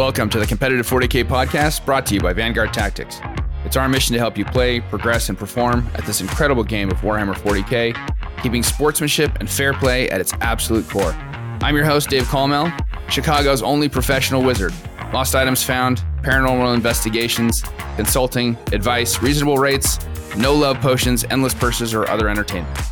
[0.00, 3.20] Welcome to the Competitive 40K podcast brought to you by Vanguard Tactics.
[3.66, 6.96] It's our mission to help you play, progress, and perform at this incredible game of
[7.02, 11.12] Warhammer 40K, keeping sportsmanship and fair play at its absolute core.
[11.60, 12.72] I'm your host, Dave Colmel,
[13.10, 14.72] Chicago's only professional wizard.
[15.12, 17.62] Lost items found, paranormal investigations,
[17.96, 19.98] consulting, advice, reasonable rates,
[20.34, 22.89] no love potions, endless purses, or other entertainment.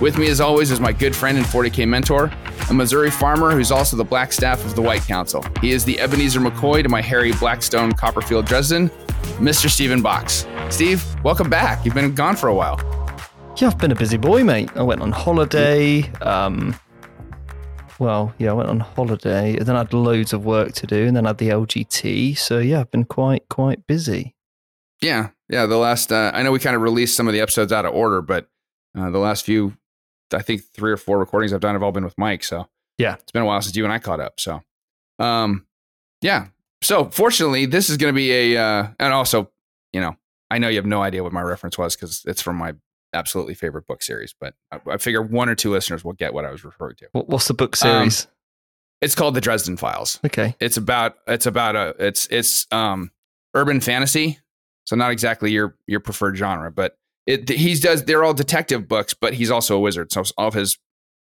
[0.00, 2.32] With me, as always, is my good friend and 40K mentor,
[2.70, 5.44] a Missouri farmer who's also the black staff of the White Council.
[5.60, 8.88] He is the Ebenezer McCoy to my Harry Blackstone Copperfield Dresden,
[9.38, 9.68] Mr.
[9.68, 10.46] Stephen Box.
[10.70, 11.84] Steve, welcome back.
[11.84, 12.80] You've been gone for a while.
[13.58, 14.70] Yeah, I've been a busy boy, mate.
[14.74, 16.10] I went on holiday.
[16.22, 16.74] Um,
[17.98, 21.08] well, yeah, I went on holiday, and then I had loads of work to do,
[21.08, 22.38] and then I had the LGT.
[22.38, 24.34] So yeah, I've been quite quite busy.
[25.02, 25.66] Yeah, yeah.
[25.66, 27.92] The last, uh, I know we kind of released some of the episodes out of
[27.94, 28.48] order, but
[28.98, 29.74] uh, the last few
[30.32, 32.44] I think three or four recordings I've done have all been with Mike.
[32.44, 34.38] So yeah, it's been a while since you and I caught up.
[34.38, 34.62] So,
[35.18, 35.66] um,
[36.20, 36.48] yeah.
[36.82, 39.50] So fortunately, this is going to be a, uh, and also,
[39.92, 40.16] you know,
[40.50, 42.74] I know you have no idea what my reference was because it's from my
[43.12, 46.44] absolutely favorite book series, but I, I, figure one or two listeners will get what
[46.44, 47.08] I was referring to.
[47.12, 48.26] What's the book series?
[48.26, 48.32] Um,
[49.00, 50.20] it's called the Dresden Files.
[50.24, 50.54] Okay.
[50.60, 53.10] It's about, it's about a, it's, it's, um,
[53.54, 54.38] urban fantasy.
[54.84, 56.98] So not exactly your, your preferred genre, but
[57.30, 60.12] it, he does they're all detective books, but he's also a wizard.
[60.12, 60.78] So all of his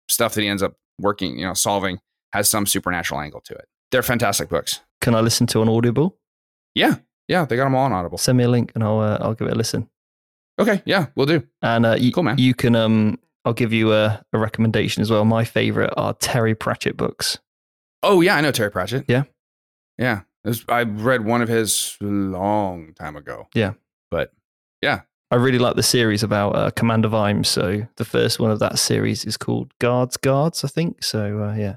[0.09, 2.01] stuff that he ends up working, you know, solving
[2.33, 3.67] has some supernatural angle to it.
[3.91, 4.81] They're fantastic books.
[5.01, 6.17] Can I listen to an Audible?
[6.75, 6.97] Yeah,
[7.27, 8.19] yeah, they got them all on Audible.
[8.19, 9.89] Send me a link and I'll uh, I'll give it a listen.
[10.59, 11.43] Okay, yeah, we'll do.
[11.63, 12.39] And uh, you, cool, man.
[12.39, 15.25] You can um, I'll give you a, a recommendation as well.
[15.25, 17.39] My favorite are Terry Pratchett books.
[18.03, 19.07] Oh yeah, I know Terry Pratchett.
[19.09, 19.25] Yeah,
[19.99, 20.21] yeah.
[20.45, 23.49] Was, I read one of his long time ago.
[23.55, 23.73] Yeah,
[24.11, 24.33] but
[24.83, 27.49] yeah, I really like the series about uh, Commander Vimes.
[27.49, 31.05] So the first one of that series is called Guards Guards, I think.
[31.05, 31.77] So uh, yeah,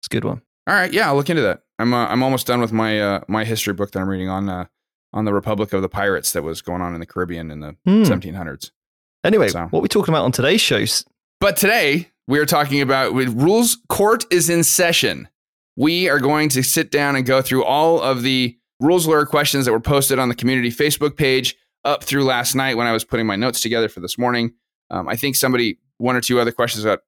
[0.00, 0.42] it's a good one.
[0.66, 1.62] All right, yeah, I'll look into that.
[1.78, 4.48] I'm uh, I'm almost done with my uh, my history book that I'm reading on
[4.48, 4.66] uh,
[5.12, 7.76] on the Republic of the Pirates that was going on in the Caribbean in the
[7.86, 8.04] mm.
[8.04, 8.70] 1700s.
[9.24, 9.64] Anyway, so.
[9.70, 11.04] what are we talking about on today's shows?
[11.40, 13.78] But today we are talking about rules.
[13.88, 15.28] Court is in session.
[15.76, 19.64] We are going to sit down and go through all of the rules lawyer questions
[19.64, 23.04] that were posted on the community Facebook page up through last night when I was
[23.04, 24.52] putting my notes together for this morning.
[24.90, 27.00] Um, I think somebody, one or two other questions got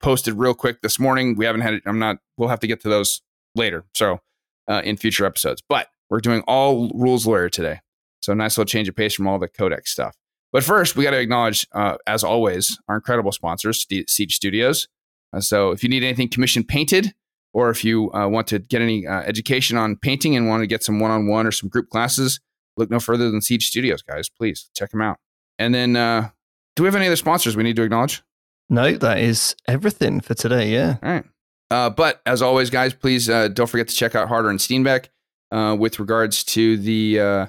[0.00, 1.36] posted real quick this morning.
[1.36, 1.82] We haven't had it.
[1.86, 3.22] I'm not, we'll have to get to those
[3.54, 3.84] later.
[3.94, 4.20] So
[4.68, 7.80] uh, in future episodes, but we're doing all rules lawyer today.
[8.20, 10.16] So nice little change of pace from all the codex stuff.
[10.52, 14.88] But first, we got to acknowledge, uh, as always, our incredible sponsors, Siege Studios.
[15.32, 17.14] Uh, so if you need anything commissioned painted,
[17.52, 20.66] or if you uh, want to get any uh, education on painting and want to
[20.66, 22.40] get some one on one or some group classes,
[22.76, 24.28] look no further than Siege Studios, guys.
[24.28, 25.18] Please check them out.
[25.58, 26.30] And then, uh,
[26.76, 28.22] do we have any other sponsors we need to acknowledge?
[28.68, 30.70] No, that is everything for today.
[30.70, 30.96] Yeah.
[31.02, 31.24] All right.
[31.70, 35.08] Uh, but as always, guys, please uh, don't forget to check out Harder and Steenbeck
[35.52, 37.46] uh, with regards to the uh,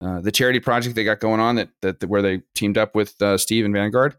[0.00, 2.94] uh, the charity project they got going on that, that, that where they teamed up
[2.94, 4.16] with uh, Steve and Vanguard.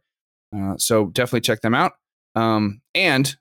[0.78, 1.94] so definitely check them out.
[2.36, 3.38] Um, and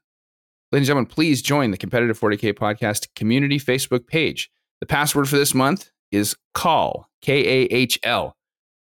[0.71, 4.51] ladies and gentlemen, please join the Competitive 40K Podcast community Facebook page.
[4.81, 8.37] The password for this month is call K A H L.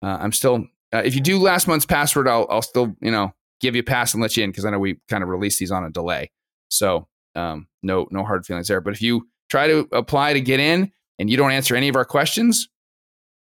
[0.01, 0.67] Uh, I'm still.
[0.94, 3.85] Uh, if you do last month's password, I'll I'll still you know give you a
[3.85, 5.89] pass and let you in because I know we kind of release these on a
[5.89, 6.31] delay.
[6.69, 8.81] So um, no no hard feelings there.
[8.81, 11.95] But if you try to apply to get in and you don't answer any of
[11.95, 12.69] our questions,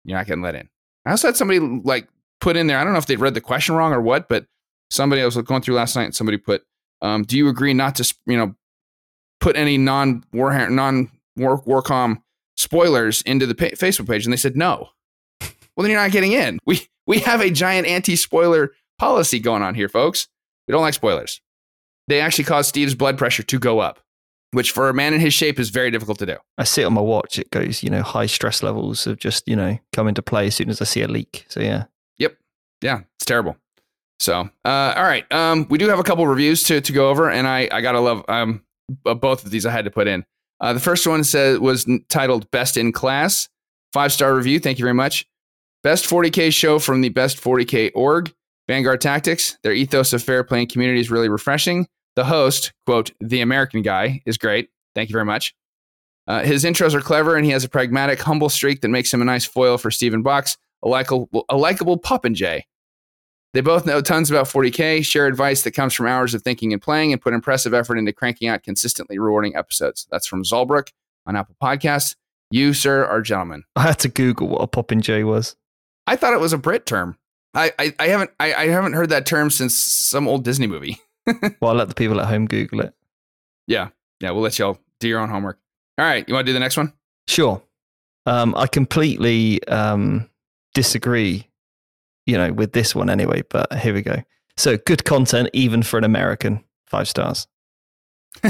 [0.04, 0.69] you're not getting let in.
[1.06, 2.08] I also had somebody like
[2.41, 2.78] put in there.
[2.78, 4.47] I don't know if they read the question wrong or what, but
[4.91, 6.04] somebody I was going through last night.
[6.04, 6.62] And somebody put,
[7.03, 8.54] um, "Do you agree not to you know
[9.41, 12.22] put any non war non war Warcom
[12.56, 14.88] spoilers into the pa- Facebook page, and they said no.
[15.41, 15.50] well,
[15.82, 16.59] then you're not getting in.
[16.66, 20.28] We we have a giant anti-spoiler policy going on here, folks.
[20.66, 21.41] We don't like spoilers.
[22.09, 24.00] They actually cause Steve's blood pressure to go up,
[24.53, 26.37] which for a man in his shape is very difficult to do.
[26.59, 27.38] I see it on my watch.
[27.38, 30.54] It goes, you know, high stress levels of just, you know, come into play as
[30.54, 31.47] soon as I see a leak.
[31.48, 31.84] So yeah.
[32.19, 32.36] Yep.
[32.82, 33.56] Yeah, it's terrible.
[34.21, 35.31] So, uh, all right.
[35.32, 38.00] Um, we do have a couple reviews to, to go over, and I, I gotta
[38.00, 38.62] love um,
[39.03, 40.24] both of these I had to put in.
[40.65, 43.51] Uh, the first one says was titled "Best in Class."
[43.93, 44.59] Five star review.
[44.59, 45.27] Thank you very much.
[45.83, 48.33] Best 40k show from the Best 40k org.
[48.66, 49.59] Vanguard Tactics.
[49.63, 51.87] Their ethos of fair play and community is really refreshing.
[52.16, 54.71] The host, quote, the American guy, is great.
[54.95, 55.55] Thank you very much.
[56.27, 59.21] Uh, his intros are clever, and he has a pragmatic, humble streak that makes him
[59.21, 62.63] a nice foil for Stephen Box, a likable, a likable Popinjay.
[63.54, 66.83] They both know tons about 40K, share advice that comes from hours of thinking and
[66.83, 70.09] playing, and put impressive effort into cranking out consistently rewarding episodes.
[70.10, 70.91] That's from Zolbrook
[71.24, 72.16] on Apple Podcasts.
[72.51, 73.62] You, sir, are gentlemen.
[73.77, 75.54] I had to Google what a Popinjay was.
[76.09, 77.16] I thought it was a Brit term.
[77.54, 80.98] I, I, I haven't I, I, haven't heard that term since some old Disney movie.
[81.27, 82.92] well, I'll let the people at home Google it.
[83.68, 83.91] Yeah.
[84.21, 85.60] Yeah, we'll let y'all do your own homework.
[85.97, 86.92] All right, you want to do the next one?
[87.28, 87.62] Sure.
[88.27, 90.28] Um, I completely um,
[90.74, 91.47] disagree,
[92.26, 93.42] you know, with this one anyway.
[93.48, 94.22] But here we go.
[94.56, 97.47] So good content, even for an American, five stars.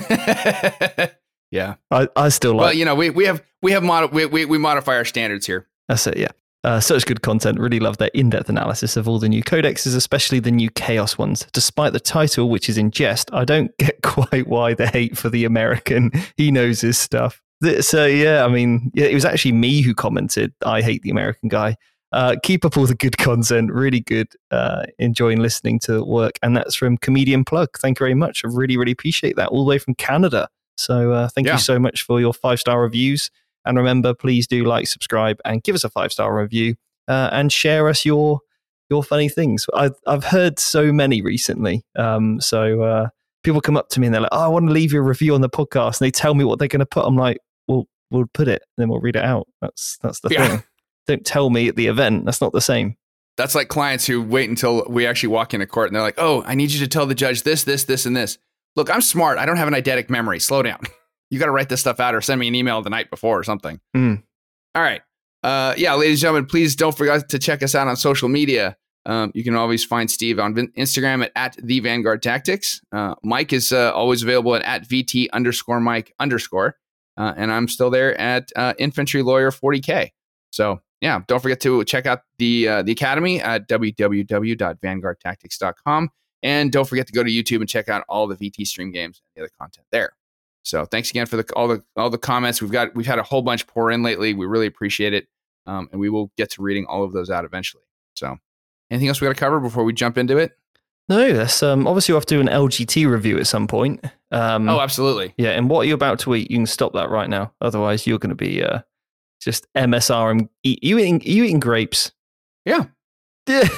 [1.51, 2.61] yeah, I, I still like.
[2.61, 5.47] well, you know, we, we have we have mod- we, we we modify our standards
[5.47, 5.69] here.
[5.89, 6.31] That's it, yeah.
[6.65, 7.61] Uh, such good content.
[7.61, 11.19] Really love their in depth analysis of all the new codexes, especially the new Chaos
[11.19, 11.47] ones.
[11.53, 15.29] Despite the title, which is in jest, I don't get quite why the hate for
[15.29, 16.11] the American.
[16.37, 17.43] He knows his stuff.
[17.81, 21.49] So, yeah, I mean, yeah, it was actually me who commented, I hate the American
[21.49, 21.77] guy.
[22.15, 23.73] Uh, keep up all the good content.
[23.73, 24.29] Really good.
[24.51, 26.39] Uh, enjoying listening to work.
[26.43, 27.69] And that's from Comedian Plug.
[27.79, 28.43] Thank you very much.
[28.45, 29.49] I really, really appreciate that.
[29.49, 30.49] All the way from Canada.
[30.77, 31.55] So, uh, thank Yeah.
[31.55, 33.31] you so much for your five star reviews.
[33.65, 36.77] And remember, please do like, subscribe, and give us a five star review,
[37.09, 38.41] uh, and share us your
[38.91, 39.67] your funny things.
[39.75, 41.83] I've I've heard so many recently.
[41.97, 43.09] Um, so uh,
[43.43, 45.03] people come up to me and they're like, "Oh, I want to leave you a
[45.03, 47.07] review on the podcast," and they tell me what they're going to put.
[47.07, 50.29] I'm like, "Well, we'll put it, and then we'll read it out." That's that's the
[50.31, 50.49] Yeah.
[50.49, 50.63] thing.
[51.07, 52.25] Don't tell me at the event.
[52.25, 52.97] That's not the same.
[53.37, 56.43] That's like clients who wait until we actually walk into court and they're like, "Oh,
[56.47, 58.39] I need you to tell the judge this, this, this, and this."
[58.77, 59.39] Look, I'm smart.
[59.39, 60.41] I don't have an eidetic memory.
[60.41, 60.81] Slow down.
[61.31, 63.41] You got to write this stuff out or send me an email the night before
[63.41, 63.81] or something.
[63.97, 64.23] Mm.
[64.75, 65.01] All right.
[65.43, 68.77] Uh, yeah, ladies and gentlemen, please don't forget to check us out on social media.
[69.07, 72.81] Um, you can always find Steve on Instagram at, at the Vanguard Tactics.
[72.93, 76.77] Uh, Mike is uh, always available at, at VT underscore Mike underscore.
[77.17, 80.11] Uh, and I'm still there at uh, Infantry Lawyer 40K.
[80.51, 86.09] So yeah, don't forget to check out the uh, the academy at www.vanguardtactics.com,
[86.43, 89.21] and don't forget to go to YouTube and check out all the VT stream games
[89.21, 90.17] and the other content there.
[90.63, 92.95] So thanks again for the all the all the comments we've got.
[92.95, 94.33] We've had a whole bunch pour in lately.
[94.35, 95.29] We really appreciate it,
[95.67, 97.83] um, and we will get to reading all of those out eventually.
[98.17, 98.39] So,
[98.91, 100.57] anything else we got to cover before we jump into it?
[101.09, 104.03] No, that's um, obviously we'll have to do an LGT review at some point.
[104.31, 105.35] Um, oh, absolutely.
[105.37, 107.53] yeah, and what are you're about to eat, you can stop that right now.
[107.61, 108.81] Otherwise, you're going to be uh,
[109.45, 112.13] just MSR and eat, you eating you eating grapes.
[112.65, 112.87] Yeah.
[113.47, 113.69] Yeah.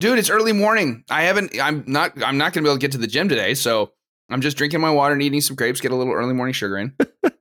[0.00, 1.04] Dude, it's early morning.
[1.08, 1.52] I haven't.
[1.62, 2.20] I'm not.
[2.22, 3.54] I'm not going to be able to get to the gym today.
[3.54, 3.92] So
[4.28, 5.80] I'm just drinking my water and eating some grapes.
[5.80, 6.94] Get a little early morning sugar in.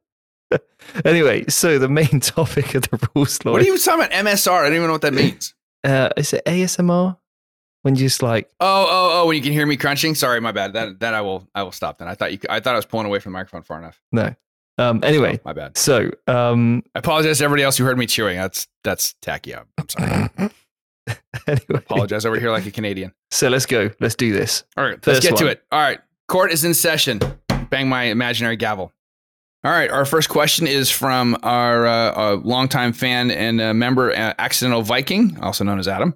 [1.05, 4.11] Anyway, so the main topic of the rules law What are you talking about?
[4.11, 4.51] MSR.
[4.51, 5.53] I don't even know what that means.
[5.85, 7.17] uh, is it ASMR?
[7.83, 9.27] When you just like, Oh, oh, oh!
[9.27, 10.15] When you can hear me crunching.
[10.15, 10.73] Sorry, my bad.
[10.73, 11.47] That that I will.
[11.55, 11.97] I will stop.
[11.99, 12.39] Then I thought you.
[12.49, 14.01] I thought I was pulling away from the microphone far enough.
[14.11, 14.35] no.
[14.77, 15.77] Um, anyway, my bad.
[15.77, 18.38] so um, I apologize to everybody else who heard me chewing.
[18.38, 19.56] That's that's tacky.
[19.56, 20.29] I'm, I'm sorry.
[21.47, 23.13] anyway, apologize over here like a Canadian.
[23.31, 23.91] so let's go.
[24.00, 24.63] Let's do this.
[24.77, 25.63] All right, let's get to it.
[25.71, 27.19] All right, court is in session.
[27.69, 28.91] Bang my imaginary gavel.
[29.63, 34.12] All right, our first question is from our uh, uh, longtime fan and uh, member,
[34.12, 36.15] uh, Accidental Viking, also known as Adam.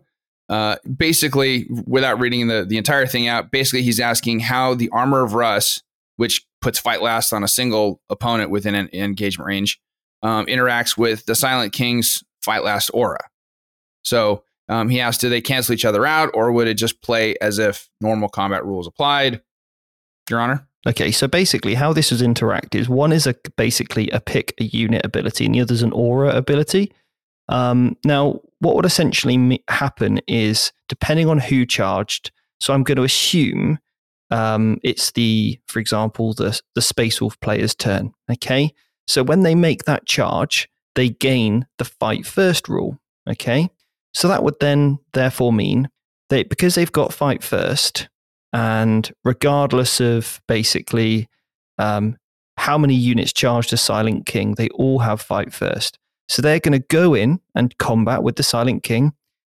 [0.50, 5.24] Uh, basically, without reading the, the entire thing out, basically he's asking how the Armor
[5.24, 5.84] of Russ,
[6.16, 9.80] which puts fight last on a single opponent within an engagement range,
[10.24, 13.30] um, interacts with the Silent King's fight last aura.
[14.04, 17.36] So um, he asked, do they cancel each other out, or would it just play
[17.42, 19.42] as if normal combat rules applied?
[20.30, 20.68] Your Honor.
[20.88, 24.66] Okay, so basically, how this is interact is one is a basically a pick a
[24.66, 26.92] unit ability, and the other is an aura ability.
[27.50, 32.32] Um, now, what would essentially happen is depending on who charged.
[32.60, 33.80] So I'm going to assume
[34.32, 38.14] um, it's the, for example, the the Space Wolf player's turn.
[38.32, 38.74] Okay,
[39.08, 43.00] so when they make that charge, they gain the fight first rule.
[43.30, 43.70] Okay,
[44.14, 45.90] so that would then therefore mean
[46.30, 48.10] they because they've got fight first,
[48.52, 51.30] and regardless of basically
[51.78, 52.18] um,
[52.58, 56.00] how many units charged a Silent King, they all have fight first.
[56.28, 59.14] So they're going to go in and combat with the Silent King,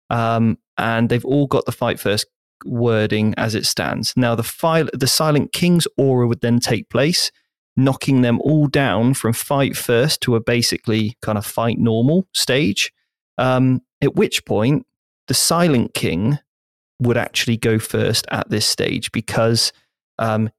[0.10, 2.26] um, and they've all got the fight first
[2.66, 4.14] wording as it stands.
[4.16, 7.32] Now the fi- the Silent King's aura would then take place,
[7.76, 12.92] knocking them all down from fight first to a basically kind of fight normal stage.
[13.38, 14.86] Um, at which point,
[15.28, 16.40] the Silent King
[17.00, 19.72] would actually go first at this stage because
[20.18, 20.50] um,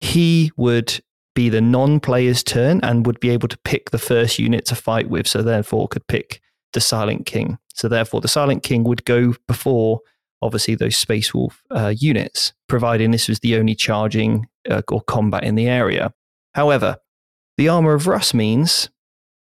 [0.00, 1.00] he would
[1.34, 5.08] be the non-player's turn and would be able to pick the first unit to fight
[5.08, 5.26] with.
[5.26, 6.40] So therefore, could pick
[6.72, 7.58] the Silent King.
[7.74, 10.00] So therefore, the Silent King would go before
[10.42, 15.44] obviously those Space Wolf uh, units, providing this was the only charging uh, or combat
[15.44, 16.12] in the area.
[16.54, 16.96] However,
[17.56, 18.90] the Armor of Russ means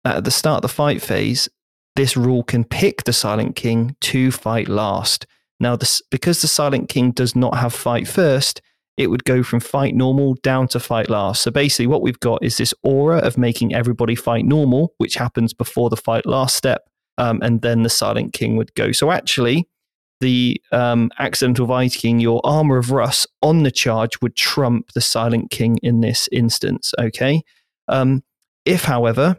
[0.04, 1.50] that at the start of the fight phase,
[1.96, 5.26] this rule can pick the Silent King to fight last.
[5.60, 8.62] Now, this, because the Silent King does not have fight first,
[8.98, 11.42] it would go from fight normal down to fight last.
[11.42, 15.54] So basically, what we've got is this aura of making everybody fight normal, which happens
[15.54, 18.92] before the fight last step, um, and then the Silent King would go.
[18.92, 19.68] So actually,
[20.20, 25.51] the um, accidental Viking, your armor of Russ on the charge would trump the Silent
[25.51, 26.93] King in this instance.
[27.00, 27.41] Okay.
[27.88, 28.24] Um,
[28.65, 29.38] If, however,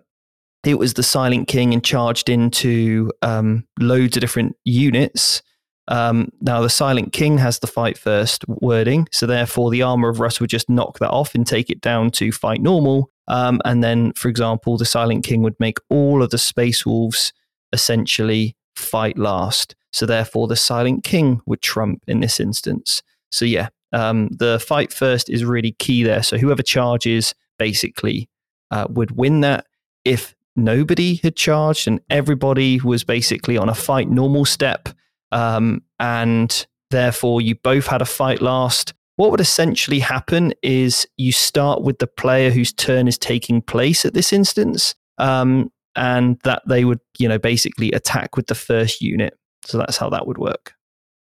[0.64, 5.42] it was the Silent King and charged into um, loads of different units.
[5.88, 10.20] Um, now, the Silent King has the fight first wording, so therefore the armor of
[10.20, 13.10] Russ would just knock that off and take it down to fight normal.
[13.28, 17.32] Um, and then, for example, the Silent King would make all of the Space Wolves
[17.72, 19.74] essentially fight last.
[19.92, 23.02] So therefore, the Silent King would trump in this instance.
[23.30, 26.22] So yeah, um, the fight first is really key there.
[26.22, 28.28] So whoever charges basically
[28.70, 29.66] uh, would win that.
[30.04, 34.88] If nobody had charged and everybody was basically on a fight normal step,
[35.32, 41.32] um, and therefore you both had a fight last, what would essentially happen is you
[41.32, 46.62] start with the player whose turn is taking place at this instance, um, and that
[46.66, 49.38] they would, you know, basically attack with the first unit.
[49.66, 50.74] So that's how that would work.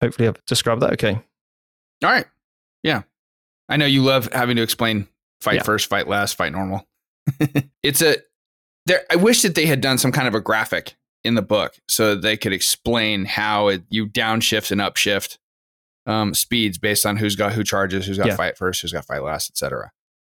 [0.01, 1.19] Hopefully, I've described that okay.
[2.03, 2.25] All right.
[2.83, 3.03] Yeah.
[3.69, 5.07] I know you love having to explain
[5.41, 5.63] fight yeah.
[5.63, 6.87] first, fight last, fight normal.
[7.83, 8.17] it's a
[8.85, 11.75] there I wish that they had done some kind of a graphic in the book
[11.89, 15.37] so they could explain how it, you downshift and upshift
[16.05, 18.35] um, speeds based on who's got who charges, who's got yeah.
[18.35, 19.91] fight first, who's got fight last, etc.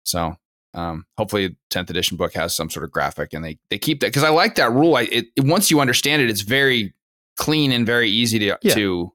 [0.05, 0.37] So
[0.75, 4.09] um, hopefully, 10th edition book has some sort of graphic, and they they keep that
[4.09, 4.97] because I like that rule.
[4.97, 6.95] I it, once you understand it, it's very
[7.37, 8.75] clean and very easy to yeah.
[8.75, 9.13] to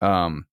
[0.00, 0.46] um,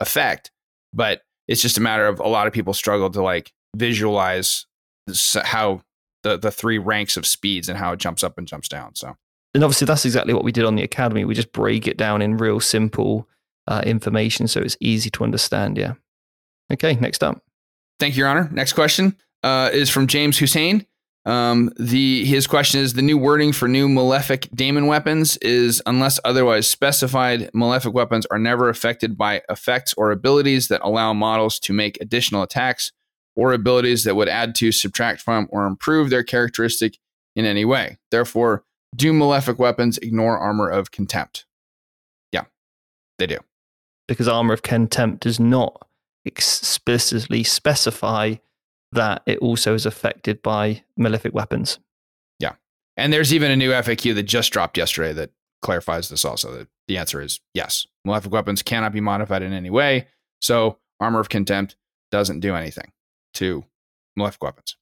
[0.00, 0.50] affect.
[0.92, 4.66] But it's just a matter of a lot of people struggle to like visualize
[5.42, 5.82] how
[6.22, 8.94] the the three ranks of speeds and how it jumps up and jumps down.
[8.94, 9.16] So,
[9.52, 11.24] and obviously that's exactly what we did on the academy.
[11.24, 13.28] We just break it down in real simple
[13.66, 15.76] uh, information, so it's easy to understand.
[15.76, 15.94] Yeah.
[16.72, 16.94] Okay.
[16.94, 17.42] Next up.
[17.98, 18.48] Thank you, Your Honor.
[18.52, 20.86] Next question uh, is from James Hussein.
[21.24, 26.18] Um, the his question is the new wording for new malefic daemon weapons is unless
[26.24, 31.74] otherwise specified, malefic weapons are never affected by effects or abilities that allow models to
[31.74, 32.92] make additional attacks
[33.36, 36.98] or abilities that would add to, subtract from, or improve their characteristic
[37.36, 37.98] in any way.
[38.10, 38.64] Therefore,
[38.96, 41.44] do malefic weapons ignore armor of contempt?
[42.32, 42.44] Yeah,
[43.18, 43.38] they do.
[44.06, 45.86] Because armor of contempt does not
[46.24, 48.36] explicitly specify
[48.92, 51.78] that it also is affected by malefic weapons.
[52.38, 52.54] Yeah.
[52.96, 55.30] And there's even a new FAQ that just dropped yesterday that
[55.62, 56.52] clarifies this also.
[56.52, 57.86] That the answer is yes.
[58.04, 60.08] Malefic weapons cannot be modified in any way.
[60.40, 61.76] So armor of contempt
[62.10, 62.92] doesn't do anything
[63.34, 63.64] to
[64.16, 64.76] malefic weapons.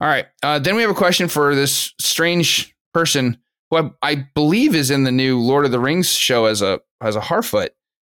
[0.00, 0.26] All right.
[0.42, 3.38] Uh, then we have a question for this strange person
[3.70, 6.80] who I, I, believe is in the new Lord of the Rings show as a
[7.00, 7.68] as a Harfoot,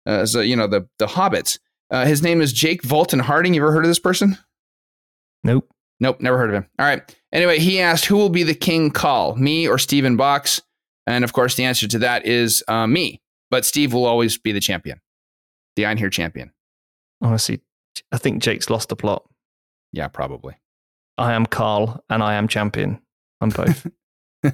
[0.05, 1.59] uh, as a, you know the the hobbits.
[1.89, 3.53] Uh, his name is Jake Volton Harding.
[3.53, 4.37] You ever heard of this person?
[5.43, 5.69] Nope.
[5.99, 6.67] Nope, never heard of him.
[6.77, 7.15] All right.
[7.31, 10.61] Anyway, he asked, who will be the king Kahl, me or Stephen Box?
[11.07, 13.21] And of course, the answer to that is uh, me.
[13.49, 14.99] But Steve will always be the champion,
[15.75, 16.51] the Einhyr champion.
[17.21, 17.61] Honestly,
[18.11, 19.23] I think Jake's lost the plot.
[19.93, 20.55] Yeah, probably.
[21.17, 22.99] I am Kahl, and I am champion.
[23.41, 23.87] I'm both.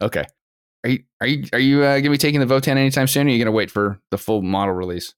[0.00, 0.24] okay.
[0.84, 3.26] Are you are you are you uh, gonna be taking the Votann anytime soon?
[3.26, 5.14] Or are you gonna wait for the full model release?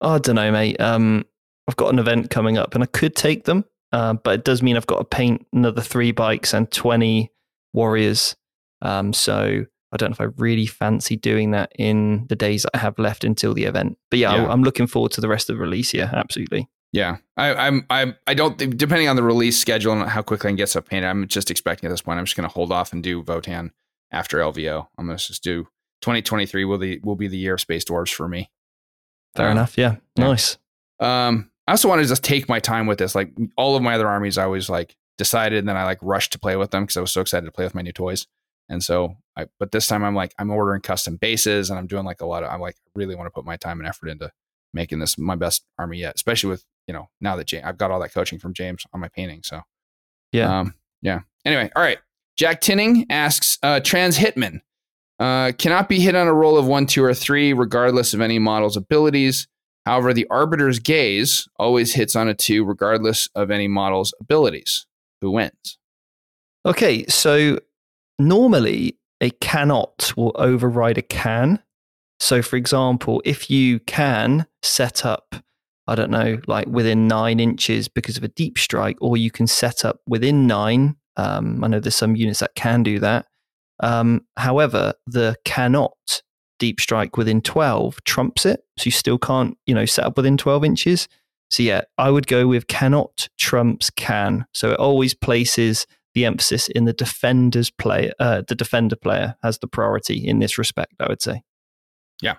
[0.00, 0.78] Oh, I don't know, mate.
[0.80, 1.24] Um,
[1.66, 3.64] I've got an event coming up, and I could take them.
[3.92, 7.32] Uh, but it does mean I've got to paint another three bikes and 20
[7.72, 8.36] warriors.
[8.82, 12.78] Um, so I don't know if I really fancy doing that in the days I
[12.78, 13.96] have left until the event.
[14.10, 14.48] But yeah, yeah.
[14.48, 15.94] I'm looking forward to the rest of the release.
[15.94, 16.68] Yeah, absolutely.
[16.92, 17.86] Yeah, I, I'm.
[17.90, 18.14] I.
[18.26, 18.58] I don't.
[18.58, 21.26] Think, depending on the release schedule and how quickly I can get stuff painted, I'm
[21.28, 22.18] just expecting at this point.
[22.18, 23.70] I'm just going to hold off and do Votann
[24.10, 24.86] after LVO.
[24.96, 25.64] I'm going to just do
[26.00, 28.50] 2023 will the will be the year of Space Dwarves for me.
[29.36, 29.76] Fair um, enough.
[29.76, 29.96] Yeah.
[30.16, 30.24] yeah.
[30.24, 30.56] Nice.
[30.98, 33.14] Um, I also wanted to just take my time with this.
[33.14, 36.32] Like all of my other armies, I always like decided, and then I like rushed
[36.32, 38.26] to play with them because I was so excited to play with my new toys.
[38.70, 42.06] And so I, but this time I'm like, I'm ordering custom bases and I'm doing
[42.06, 44.08] like a lot of, I'm like, I really want to put my time and effort
[44.08, 44.32] into
[44.72, 47.90] making this my best army yet, especially with, you know, now that James, I've got
[47.90, 49.42] all that coaching from James on my painting.
[49.44, 49.60] So,
[50.32, 50.60] yeah.
[50.60, 51.20] Um, yeah.
[51.44, 51.70] Anyway.
[51.76, 51.98] All right.
[52.38, 54.60] Jack Tinning asks, uh, transhuman,
[55.18, 58.38] uh, cannot be hit on a roll of one, two, or three, regardless of any
[58.38, 59.48] model's abilities.
[59.88, 64.86] However, the arbiter's gaze always hits on a two, regardless of any model's abilities.
[65.22, 65.78] Who wins?
[66.66, 67.58] Okay, so
[68.18, 71.62] normally a cannot will override a can.
[72.20, 75.34] So, for example, if you can set up,
[75.86, 79.46] I don't know, like within nine inches because of a deep strike, or you can
[79.46, 80.96] set up within nine.
[81.16, 83.24] Um, I know there's some units that can do that.
[83.80, 85.94] Um, however, the cannot
[86.58, 88.64] deep strike within 12 trumps it.
[88.76, 91.08] So you still can't, you know, set up within 12 inches.
[91.50, 94.46] So yeah, I would go with cannot trumps can.
[94.52, 98.12] So it always places the emphasis in the defender's play.
[98.18, 100.94] Uh, the defender player has the priority in this respect.
[101.00, 101.42] I would say.
[102.20, 102.34] Yeah,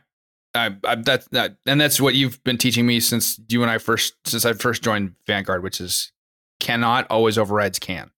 [0.54, 3.78] I, I, that that and that's what you've been teaching me since you and I
[3.78, 6.12] first since I first joined Vanguard, which is
[6.60, 8.12] cannot always overrides can.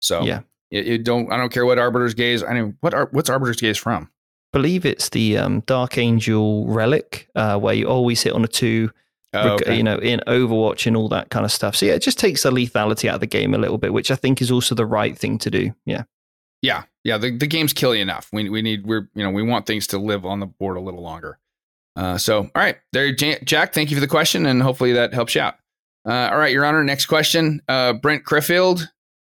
[0.00, 0.40] So yeah,
[0.70, 1.30] You, you don't.
[1.32, 2.42] I don't care what Arbiter's Gaze.
[2.42, 4.10] I mean, what are what's Arbiter's Gaze from?
[4.52, 8.90] Believe it's the um, Dark Angel relic uh, where you always hit on a two.
[9.34, 9.76] Oh, okay.
[9.76, 11.74] You know, in Overwatch and all that kind of stuff.
[11.74, 14.10] So yeah, it just takes the lethality out of the game a little bit, which
[14.10, 15.74] I think is also the right thing to do.
[15.86, 16.04] Yeah.
[16.60, 17.18] Yeah, yeah.
[17.18, 18.28] The, the game's killing enough.
[18.32, 20.80] We we need we're you know we want things to live on the board a
[20.80, 21.38] little longer.
[21.96, 23.74] Uh, so all right, there, Jack.
[23.74, 25.56] Thank you for the question, and hopefully that helps you out.
[26.06, 26.84] Uh, all right, Your Honor.
[26.84, 27.62] Next question.
[27.68, 28.88] Uh, Brent Criffield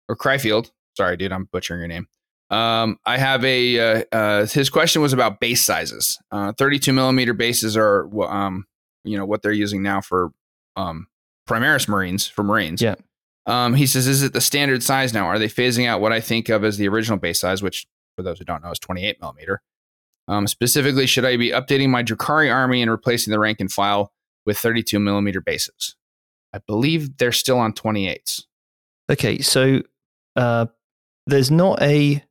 [0.07, 0.71] or Cryfield.
[0.95, 2.07] Sorry, dude, I'm butchering your name.
[2.49, 6.19] Um, I have a uh, uh, his question was about base sizes.
[6.31, 8.65] Uh, 32 millimeter bases are um
[9.03, 10.31] you know what they're using now for
[10.75, 11.07] um
[11.47, 12.81] Primaris Marines for Marines.
[12.81, 12.95] Yeah.
[13.47, 15.27] Um, he says, is it the standard size now?
[15.27, 17.85] Are they phasing out what I think of as the original base size, which
[18.15, 19.61] for those who don't know is 28 millimeter?
[20.27, 24.11] Um, specifically, should I be updating my Drukhari army and replacing the rank and file
[24.45, 25.95] with 32 millimeter bases?
[26.53, 28.45] I believe they're still on 28s.
[29.11, 29.81] Okay, so
[30.35, 30.65] uh,
[31.27, 32.23] there's not a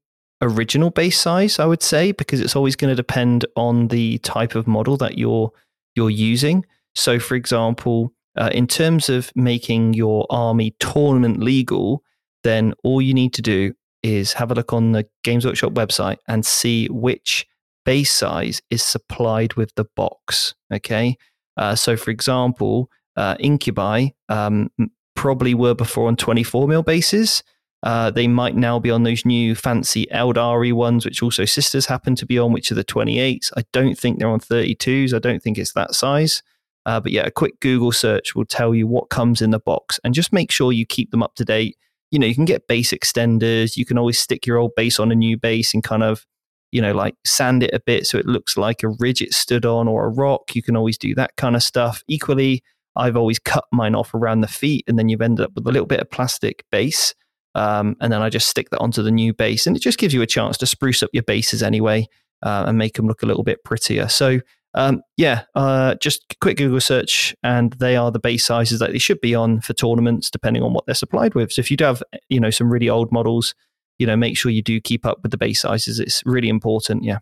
[0.45, 4.55] original base size, I would say, because it's always going to depend on the type
[4.55, 5.51] of model that you're
[5.97, 6.65] you're using.
[6.95, 12.03] So, for example, uh, in terms of making your army tournament legal,
[12.43, 16.19] then all you need to do is have a look on the Games Workshop website
[16.29, 17.47] and see which
[17.85, 20.55] base size is supplied with the box.
[20.73, 21.17] Okay,
[21.57, 24.71] uh, so for example, uh, Incubi um,
[25.15, 27.43] probably were before on 24 mil bases.
[27.85, 32.15] Uh, they might now be on those new fancy Aeldari ones, which also Sisters happen
[32.17, 33.53] to be on, which are the 28s.
[33.59, 35.13] I don't think they're on 32s.
[35.13, 36.43] I don't think it's that size.
[36.87, 40.01] Uh, but yeah, a quick Google search will tell you what comes in the box
[40.03, 41.77] and just make sure you keep them up to date.
[42.11, 43.77] You know, you can get base extenders.
[43.77, 46.25] You can always stick your old base on a new base and kind of,
[46.73, 49.67] you know, like sand it a bit so it looks like a ridge it stood
[49.67, 50.55] on or a rock.
[50.55, 52.03] You can always do that kind of stuff.
[52.09, 52.63] Equally,
[52.97, 55.71] I've always cut mine off around the feet and then you've ended up with a
[55.71, 57.15] little bit of plastic base.
[57.55, 60.15] Um, and then I just stick that onto the new base, and it just gives
[60.15, 62.09] you a chance to spruce up your bases anyway
[62.43, 64.09] uh, and make them look a little bit prettier.
[64.09, 64.41] So,
[64.75, 68.99] um, yeah, uh, just quick Google search, and they are the base sizes that they
[68.99, 71.53] should be on for tournaments, depending on what they're supplied with.
[71.53, 73.55] So, if you do have, you know, some really old models,
[73.99, 76.01] you know, make sure you do keep up with the base sizes.
[76.01, 77.05] It's really important.
[77.05, 77.19] Yeah.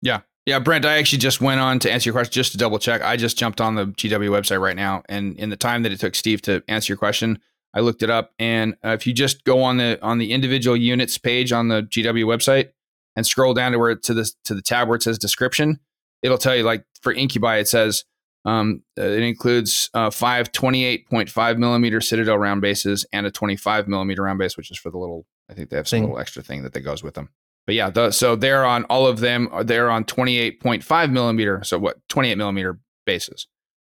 [0.00, 0.20] Yeah.
[0.44, 3.00] Yeah, Brent, I actually just went on to answer your question just to double check.
[3.00, 5.04] I just jumped on the GW website right now.
[5.08, 7.38] And in the time that it took Steve to answer your question,
[7.74, 8.32] I looked it up.
[8.38, 11.82] And uh, if you just go on the on the individual units page on the
[11.82, 12.70] GW website
[13.16, 15.80] and scroll down to where to the to the tab where it says description,
[16.22, 18.04] it'll tell you like for Incubi, it says
[18.44, 24.22] um, uh, it includes uh, five 28.5 millimeter Citadel round bases and a 25 millimeter
[24.22, 26.02] round base, which is for the little, I think they have some Thing.
[26.04, 27.28] little extra thing that that goes with them.
[27.66, 29.48] But yeah, the, so they're on all of them.
[29.64, 31.62] They're on 28.5 millimeter.
[31.62, 33.46] So what, 28 millimeter bases.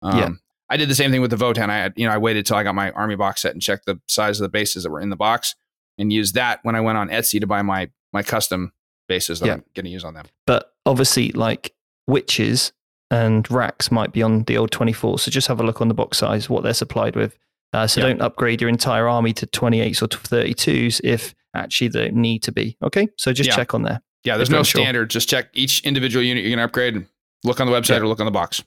[0.03, 0.29] Um, Yeah.
[0.75, 1.69] I did the same thing with the Votann.
[1.69, 3.85] I had, you know, I waited till I got my army box set and checked
[3.85, 5.55] the size of the bases that were in the box
[5.97, 8.73] and used that when I went on Etsy to buy my my custom
[9.07, 9.53] bases that Yeah.
[9.53, 10.25] I'm going to use on them.
[10.45, 11.73] But obviously, like
[12.09, 12.73] Wyches
[13.09, 15.19] and Wracks might be on the old 24.
[15.19, 17.37] So just have a look on the box size, what they're supplied with.
[17.71, 18.07] Uh, so Yeah.
[18.07, 22.75] don't upgrade your entire army to 28s or 32s if actually they need to be.
[22.83, 23.07] Okay.
[23.17, 23.55] So just Yeah.
[23.55, 24.01] check on there.
[24.25, 24.81] Yeah, there's no sure.
[24.81, 25.09] standard.
[25.09, 27.05] Just check each individual unit you're going to upgrade.
[27.43, 28.63] Look on the website or look on the box.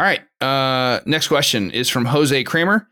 [0.00, 0.22] All right.
[0.40, 2.88] Uh, next question is from Jose Kramer.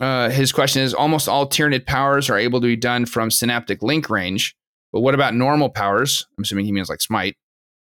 [0.00, 3.82] Uh, his question is almost all Tyranid powers are able to be done from synaptic
[3.82, 4.56] link range,
[4.94, 6.26] but what about normal powers?
[6.38, 7.36] I'm assuming he means like smite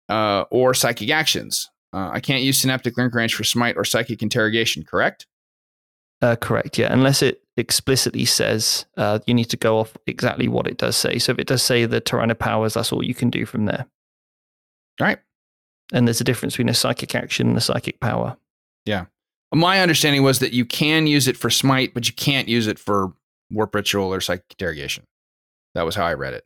[0.08, 1.68] uh, or psychic actions.
[1.92, 5.26] Uh, I can't use synaptic link range for smite or psychic interrogation, correct?
[6.22, 6.78] Uh, correct.
[6.78, 6.90] Yeah.
[6.90, 11.18] Unless it explicitly says uh, you need to go off exactly what it does say.
[11.18, 13.84] So if it does say the Tyranid powers, that's all you can do from there.
[15.02, 15.18] All right.
[15.92, 18.36] And there's a difference between a psychic action and a psychic power.
[18.84, 19.06] Yeah.
[19.54, 22.78] My understanding was that you can use it for smite, but you can't use it
[22.78, 23.12] for
[23.50, 25.04] warp ritual or psychic interrogation.
[25.74, 26.44] That was how I read it.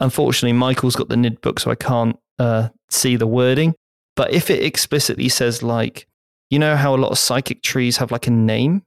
[0.00, 3.74] Unfortunately, Michael's got the NID book, so I can't uh, see the wording.
[4.14, 6.06] But if it explicitly says, like,
[6.50, 8.82] you know how a lot of psychic trees have like a name?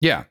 [0.00, 0.24] Yeah.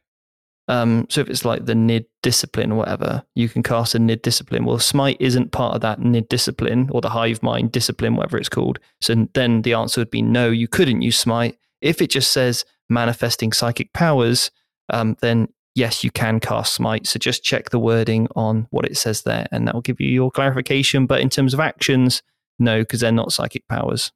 [0.68, 4.22] Um, so if it's like the NID discipline or whatever, you can cast a NID
[4.22, 4.66] discipline.
[4.66, 8.50] Well, Smite isn't part of that NID discipline or the Hive Mind discipline, whatever it's
[8.50, 8.80] called.
[9.00, 11.58] So then the answer would be no, you couldn't use Smite.
[11.82, 14.52] If it just says manifesting psychic powers,
[14.90, 17.08] um, then yes, you can cast Smite.
[17.08, 20.10] So just check the wording on what it says there, and that will give you
[20.10, 21.06] your clarification.
[21.06, 22.24] But in terms of actions,
[22.60, 24.12] no, because they're not psychic powers.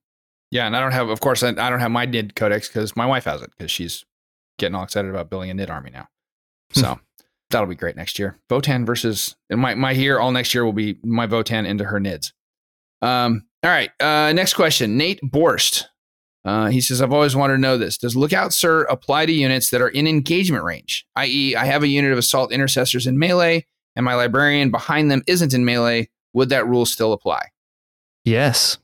[0.49, 2.97] Yeah, and I don't have, of course, I, I don't have my NID codex because
[2.97, 4.03] my wife has it because she's
[4.57, 6.09] getting all excited about building a NID army now.
[6.73, 6.99] So
[7.49, 8.37] that'll be great next year.
[8.49, 11.99] Votann versus and my my year all next year will be my Votann into her
[11.99, 12.31] NIDs.
[13.01, 13.91] Um, all right.
[13.99, 15.85] Uh, next question, Nate Borst.
[16.43, 17.97] Uh, he says, I've always wanted to know this.
[17.97, 21.05] Does Lookout Sir apply to units that are in engagement range?
[21.15, 25.21] I.e., I have a unit of assault intercessors in melee and my librarian behind them
[25.27, 27.49] isn't in melee, would that rule still apply?
[28.23, 28.77] Yes,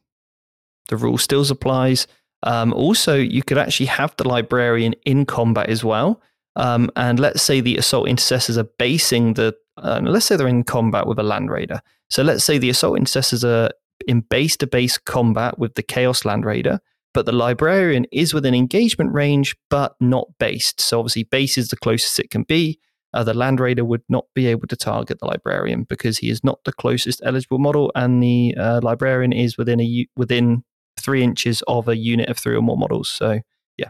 [0.89, 2.07] the rule still applies.
[2.43, 6.21] Um, also, you could actually have the librarian in combat as well.
[6.57, 10.63] Um, and let's say the assault intercessors are basing the, uh, let's say they're in
[10.63, 11.81] combat with a land raider.
[12.09, 13.69] So let's say the assault intercessors are
[14.07, 16.79] in base to base combat with the chaos land raider,
[17.13, 20.81] but the librarian is within engagement range, but not based.
[20.81, 22.79] So obviously, base is the closest it can be.
[23.13, 26.43] Uh, the land raider would not be able to target the librarian because he is
[26.43, 30.63] not the closest eligible model, and the uh, librarian is within a within
[30.99, 33.09] three inches of a unit of three or more models.
[33.09, 33.39] So
[33.77, 33.89] yeah,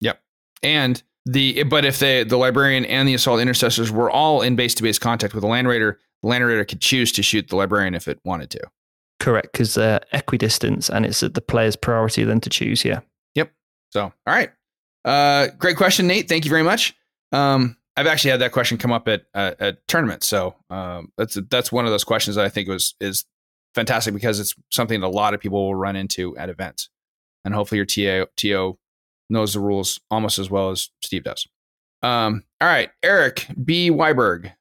[0.00, 0.20] yep.
[0.62, 4.74] And the but if the the librarian and the assault intercessors were all in base
[4.74, 7.56] to base contact with the land raider, the land raider could choose to shoot the
[7.56, 8.60] librarian if it wanted to.
[9.20, 12.84] Correct, because they're equidistant and it's at the player's priority then to choose.
[12.84, 13.00] Yeah.
[13.36, 13.52] Yep.
[13.90, 14.50] So, all right.
[15.04, 16.28] Uh, great question, Nate.
[16.28, 16.94] Thank you very much.
[17.30, 21.38] Um, I've actually had that question come up at uh, at tournaments, so um, that's
[21.50, 23.24] that's one of those questions that I think was is
[23.74, 26.88] fantastic because it's something that a lot of people will run into at events,
[27.44, 28.78] and hopefully your TA, TO
[29.32, 31.46] knows the rules almost as well as Steve does.
[32.02, 33.90] Um, all right, Eric B.
[33.90, 34.52] Weiberg.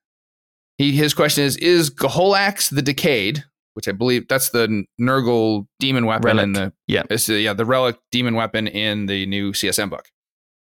[0.78, 6.06] He his question is: Is Gaholax the Decayed, which I believe that's the Nurgle demon
[6.06, 6.44] weapon relic.
[6.44, 10.10] in the yeah, it's the, yeah the relic demon weapon in the new CSM book?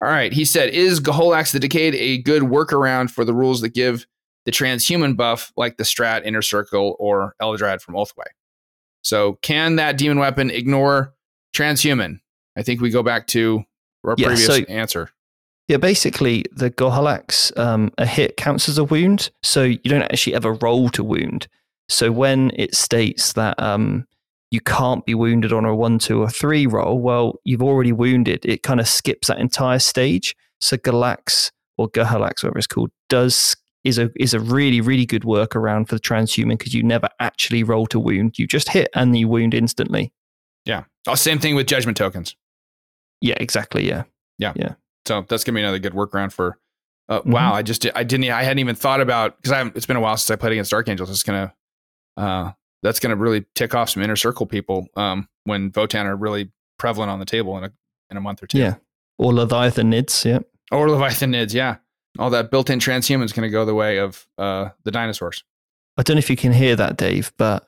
[0.03, 3.71] All right, he said, is Gaholax the Decayed a good workaround for the rules that
[3.71, 4.07] give
[4.45, 8.27] the transhuman buff, like the Strat, Inner Circle, or Eldrad from Oathway?
[9.03, 11.15] So, can that demon weapon ignore
[11.55, 12.21] transhuman?
[12.57, 13.65] I think we go back to
[14.11, 15.11] our Yeah, previous so- answer.
[15.69, 15.77] yeah.
[15.79, 20.55] Basically, the Gohalax um, a hit counts as a wound, so you don't actually ever
[20.55, 21.49] roll to wound.
[21.89, 24.07] So when it states that um,
[24.51, 28.45] you can't be wounded on a one, two, or three roll, well, you've already wounded.
[28.45, 30.35] It kind of skips that entire stage.
[30.61, 35.23] So Galax or Gohalax, whatever it's called, does is a is a really really good
[35.23, 38.37] workaround for the transhuman because you never actually roll to wound.
[38.39, 40.13] You just hit and you wound instantly.
[40.65, 40.85] Yeah.
[41.07, 42.35] Oh, same thing with judgment tokens.
[43.27, 43.87] Yeah, exactly.
[43.89, 44.05] Yeah.
[44.39, 44.53] Yeah.
[44.57, 44.75] Yeah.
[45.07, 46.59] So that's gonna be another good workaround for.
[47.09, 47.27] Uh, Mhm.
[47.33, 49.97] Wow, I just I didn't I hadn't even thought about because I haven't, it's been
[49.97, 51.09] a while since I played against Dark Angels.
[51.11, 51.55] It's gonna
[52.17, 56.51] uh, that's gonna really tick off some inner circle people um, when Votan are really
[56.79, 57.73] prevalent on the table in a
[58.11, 58.59] in a month or two.
[58.59, 58.75] Yeah.
[59.19, 60.25] Or Leviathan Nids.
[60.25, 60.41] Yeah.
[60.73, 61.55] or Leviathan Nids.
[61.55, 61.77] Yeah,
[62.19, 65.45] all that built-in transhuman is gonna go the way of uh, the dinosaurs.
[65.97, 67.67] I don't know if you can hear that, Dave, but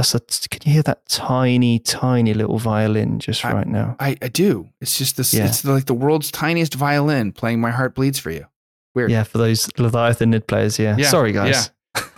[0.00, 0.14] that's
[0.46, 3.96] a, can you hear that tiny, tiny little violin just I- right now?
[4.00, 4.68] I, I do.
[4.80, 5.34] It's just this.
[5.34, 5.46] Yeah.
[5.46, 8.46] It's like the world's tiniest violin playing "My Heart Bleeds for You."
[8.94, 9.10] Weird.
[9.10, 10.78] Yeah, for those Leviathan Nid players.
[10.78, 10.96] Yeah.
[10.98, 11.70] Yeah, Sorry, guys.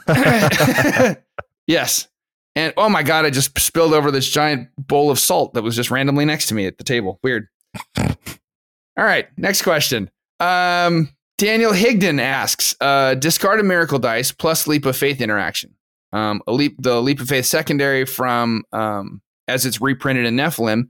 [1.67, 2.09] yes.
[2.55, 5.77] And oh my god, I just spilled over this giant bowl of salt that was
[5.77, 7.19] just randomly next to me at the table.
[7.23, 7.49] Weird.
[7.99, 10.11] All right, next question.
[10.39, 15.75] Um, Daniel Higdon asks, uh, discard a miracle dice plus leap of faith interaction.
[16.13, 20.89] Um, leap, the leap of faith secondary from um, as it's reprinted in Nephilim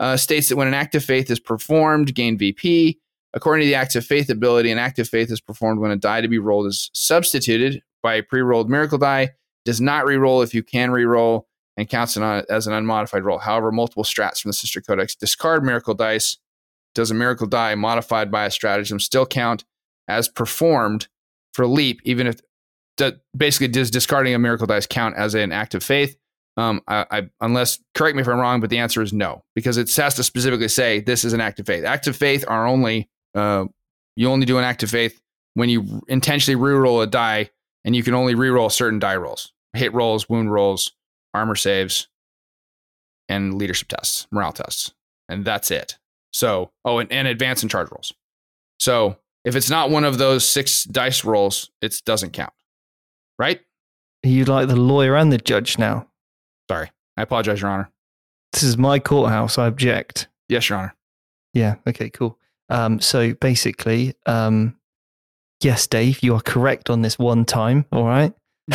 [0.00, 2.98] uh, states that when an act of faith is performed, gain VP.
[3.32, 5.96] According to the act of faith ability, an act of faith is performed when a
[5.96, 9.30] die to be rolled is substituted by a pre-rolled miracle die.
[9.64, 13.38] Does not re-roll if you can re-roll and counts as an unmodified roll.
[13.38, 16.36] However, multiple strats from the Sister Codex discard miracle dice.
[16.94, 19.64] Does a miracle die modified by a stratagem still count
[20.06, 21.08] as performed
[21.52, 22.40] for leap, even if
[23.36, 26.16] basically does discarding a miracle dice count as an act of faith?
[26.56, 29.76] Um, I, I, unless correct me if I'm wrong, but the answer is no because
[29.76, 31.84] it has to specifically say this is an act of faith.
[31.84, 33.64] Acts of faith are only uh,
[34.16, 35.20] you only do an act of faith
[35.54, 37.50] when you intentionally re-roll a die,
[37.84, 40.92] and you can only re-roll certain die rolls, hit rolls, wound rolls,
[41.32, 42.08] armor saves,
[43.28, 44.92] and leadership tests, morale tests,
[45.28, 45.98] and that's it.
[46.32, 48.12] So, oh, and, and advance and charge rolls.
[48.78, 52.52] So, if it's not one of those six dice rolls, it doesn't count,
[53.38, 53.60] right?
[54.22, 56.08] You like the lawyer and the judge now?
[56.70, 57.90] Sorry, I apologize, Your Honor.
[58.52, 59.58] This is my courthouse.
[59.58, 60.28] I object.
[60.48, 60.94] Yes, Your Honor.
[61.52, 61.76] Yeah.
[61.86, 62.10] Okay.
[62.10, 62.38] Cool.
[62.68, 64.76] Um, so basically, um,
[65.62, 67.84] yes, Dave, you are correct on this one time.
[67.92, 68.32] All right.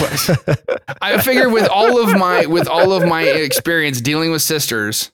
[1.02, 5.12] I figure with all of my with all of my experience dealing with sisters,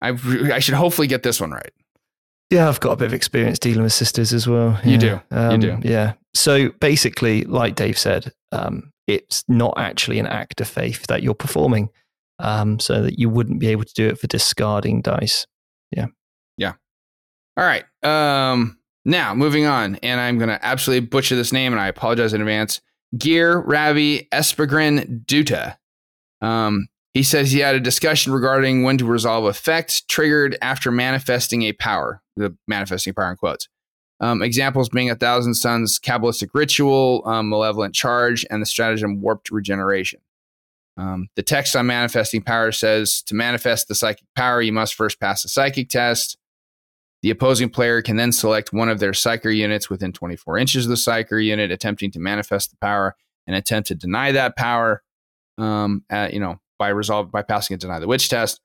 [0.00, 0.08] I
[0.52, 1.72] I should hopefully get this one right.
[2.52, 4.78] Yeah, I've got a bit of experience dealing with sisters as well.
[4.84, 4.98] You Yeah.
[4.98, 5.06] do.
[5.06, 5.78] You Um, do.
[5.82, 6.12] Yeah.
[6.34, 11.32] So basically, like Dave said, um, it's not actually an act of faith that you're
[11.34, 11.88] performing,
[12.38, 15.46] um, so that you wouldn't be able to do it for discarding dice.
[15.96, 16.06] Yeah.
[16.58, 16.74] Yeah.
[17.56, 17.84] All right.
[18.02, 22.40] Um, now moving on, and I'm gonna absolutely butcher this name, and I apologize in
[22.42, 22.80] advance.
[23.16, 25.76] Gear Ravi Espagrin Duta.
[26.42, 31.62] Um, he says he had a discussion regarding when to resolve effects triggered after manifesting
[31.62, 32.21] a power.
[32.36, 33.68] The manifesting power in quotes.
[34.20, 39.50] Um, examples being a Thousand Sons Cabalistic Ritual, um, Malevolent Charge, and the stratagem Warped
[39.50, 40.20] Regeneration.
[40.96, 45.18] Um, the text on manifesting power says to manifest the psychic power, you must first
[45.18, 46.36] pass a psychic test.
[47.22, 50.90] The opposing player can then select one of their psyker units within 24 inches of
[50.90, 53.16] the psyker unit, attempting to manifest the power
[53.46, 55.02] and attempt to deny that power.
[55.58, 58.60] Um, at, you know, by resolve by passing a deny the witch test.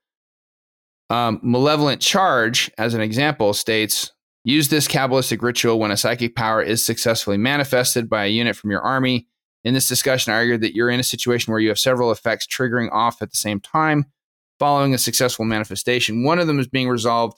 [1.09, 4.11] Um, malevolent charge, as an example, states
[4.43, 8.71] use this Cabalistic ritual when a psychic power is successfully manifested by a unit from
[8.71, 9.27] your army
[9.67, 12.47] in this discussion, I argued that you're in a situation where you have several effects
[12.47, 14.05] triggering off at the same time
[14.59, 16.23] following a successful manifestation.
[16.23, 17.37] One of them is being resolved.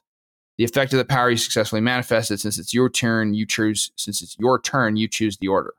[0.60, 4.22] The effect of the power you successfully manifested, since it's your turn, you choose, since
[4.22, 5.74] it's your turn, you choose the order.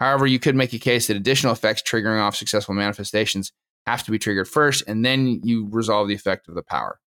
[0.00, 3.52] However, you could make a case that additional effects triggering off successful manifestations
[3.86, 6.98] have to be triggered first, and then you resolve the effect of the power.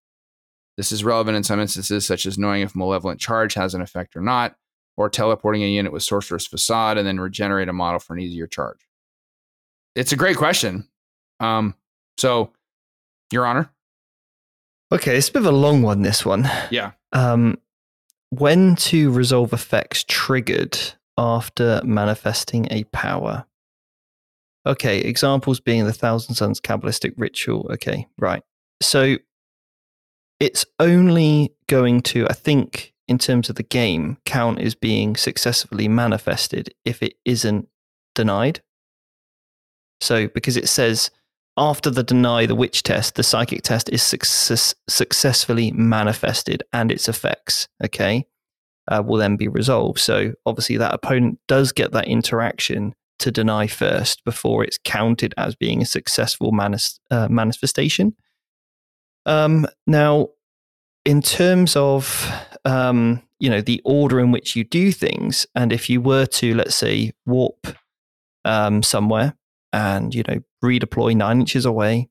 [0.78, 4.16] This is relevant in some instances, such as knowing if malevolent charge has an effect
[4.16, 4.54] or not,
[4.96, 8.46] or teleporting a unit with sorcerer's Facade and then regenerate a model for an easier
[8.46, 8.78] charge?
[9.96, 10.88] It's a great question.
[11.40, 11.74] Um,
[12.16, 12.52] so,
[13.32, 13.70] Your Honor.
[14.92, 16.48] Okay, it's a bit of a long one, this one.
[16.70, 16.92] Yeah.
[17.12, 17.58] Um,
[18.30, 20.78] when to resolve effects triggered
[21.16, 23.46] after manifesting a power.
[24.64, 27.68] Okay, examples being the Thousand Sons Cabalistic Ritual.
[27.72, 28.44] Okay, right.
[28.80, 29.16] So
[30.40, 35.88] it's only going to, I think, in terms of the game count as being successfully
[35.88, 37.68] manifested if it isn't
[38.14, 38.60] denied.
[40.00, 41.10] So, because it says
[41.56, 47.08] after the deny the witch test, the psychic test is success- successfully manifested and its
[47.08, 48.26] effects, okay,
[48.86, 49.98] uh, will then be resolved.
[49.98, 55.56] So, obviously, that opponent does get that interaction to deny first before it's counted as
[55.56, 58.14] being a successful manis- uh, manifestation.
[59.28, 60.30] Um, now,
[61.04, 62.28] in terms of
[62.64, 66.54] um, you know the order in which you do things, and if you were to
[66.54, 67.66] let's say warp
[68.46, 69.36] um, somewhere
[69.72, 72.08] and you know redeploy nine inches away,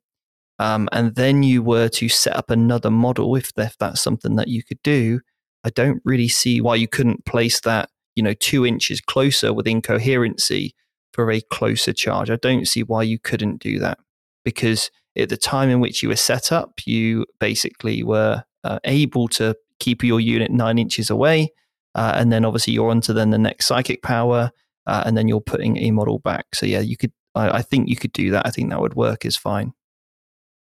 [0.60, 4.47] um, and then you were to set up another model, if, if that's something that
[4.47, 5.19] you could do,
[5.63, 9.65] I don't really see why you couldn't place that you know two inches closer with
[9.65, 10.75] incoherency
[11.13, 12.30] for a closer charge.
[12.30, 13.97] I don't see why you couldn't do that
[14.45, 19.27] because at the time in which you were set up, you basically were uh, able
[19.30, 21.51] to keep your unit nine inches away.
[21.95, 24.51] Uh, and then obviously you're onto then the next psychic power,
[24.86, 26.45] uh, and then you're putting a model back.
[26.53, 27.12] So yeah, you could.
[27.34, 28.45] I, I, think you could do that.
[28.45, 29.25] I think that would work.
[29.25, 29.73] Is fine.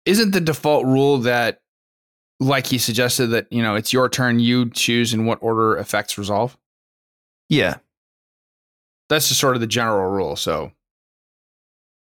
[0.04, 1.62] Isn't the default rule that,
[2.38, 6.18] like he suggested, that you know it's your turn, you choose in what order effects
[6.18, 6.58] resolve?
[7.48, 7.76] Yeah,
[9.08, 10.36] that's just sort of the general rule.
[10.36, 10.72] So,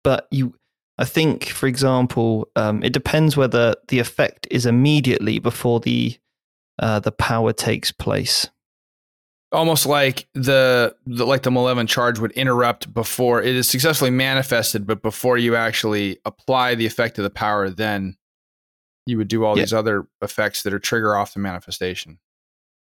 [0.04, 0.54] but you
[1.00, 6.20] I think, for example, um, it depends whether the effect is immediately before the
[6.78, 8.50] uh, the power takes place.
[9.54, 14.86] Almost like the, the like the malevolent charge would interrupt before it is successfully manifested,
[14.86, 18.18] but before you actually apply the effect of the power, then
[19.06, 19.64] you would do all yeah.
[19.64, 22.20] these other effects that are trigger off the manifestation.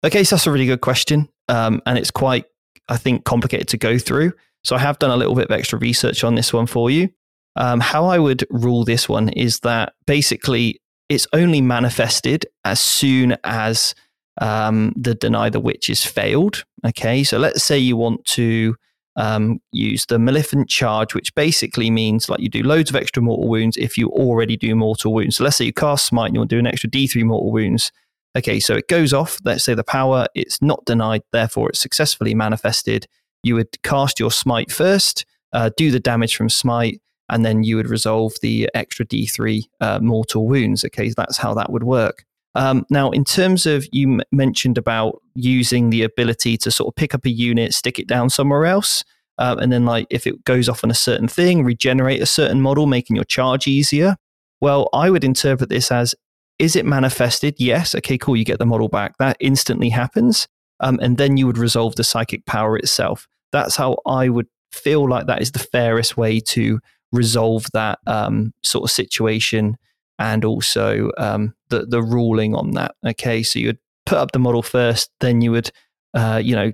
[0.03, 2.47] Okay, so that's a really good question, um, and it's quite,
[2.89, 4.33] I think, complicated to go through.
[4.65, 7.11] So I have done a little bit of extra research on this one for you.
[7.59, 13.37] Um, how I would rule this one is that basically it's only manifested as soon
[13.43, 13.97] as
[14.41, 16.65] um, the deny the witch is failed.
[16.87, 18.77] Okay, so let's say you want to
[19.17, 23.49] um, use the maleficent charge, which basically means like you do loads of extra mortal
[23.49, 25.37] wounds if you already do mortal wounds.
[25.37, 27.51] So let's say you cast smite and you want to do an extra D3 mortal
[27.51, 27.91] wounds.
[28.37, 29.41] Okay, so it goes off.
[29.45, 33.09] Let's say the power, it's not denied, therefore it's successfully manifested.
[33.43, 37.77] You would cast your smite first, uh, do the damage from smite, and then you
[37.77, 40.85] would resolve the extra D3 uh, mortal wounds.
[40.85, 42.25] Okay, that's how that would work.
[42.55, 46.97] Um, now, in terms of you m- mentioned about using the ability to sort of
[46.97, 49.05] pick up a unit, stick it down somewhere else,
[49.39, 52.61] uh, and then like if it goes off on a certain thing, regenerate a certain
[52.61, 54.17] model, making your charge easier.
[54.61, 56.15] Well, I would interpret this as:
[56.59, 57.55] is it manifested?
[57.59, 57.95] Yes.
[57.95, 58.37] Okay, cool.
[58.37, 59.17] You get the model back.
[59.19, 60.49] That instantly happens,
[60.81, 63.29] um, and then you would resolve the psychic power itself.
[63.53, 66.81] That's how I would feel like that is the fairest way to
[67.13, 69.77] resolve that um, sort of situation
[70.19, 72.95] and also um, the the ruling on that.
[73.07, 75.71] Okay, so you would put up the model first, then you would
[76.15, 76.73] uh, you know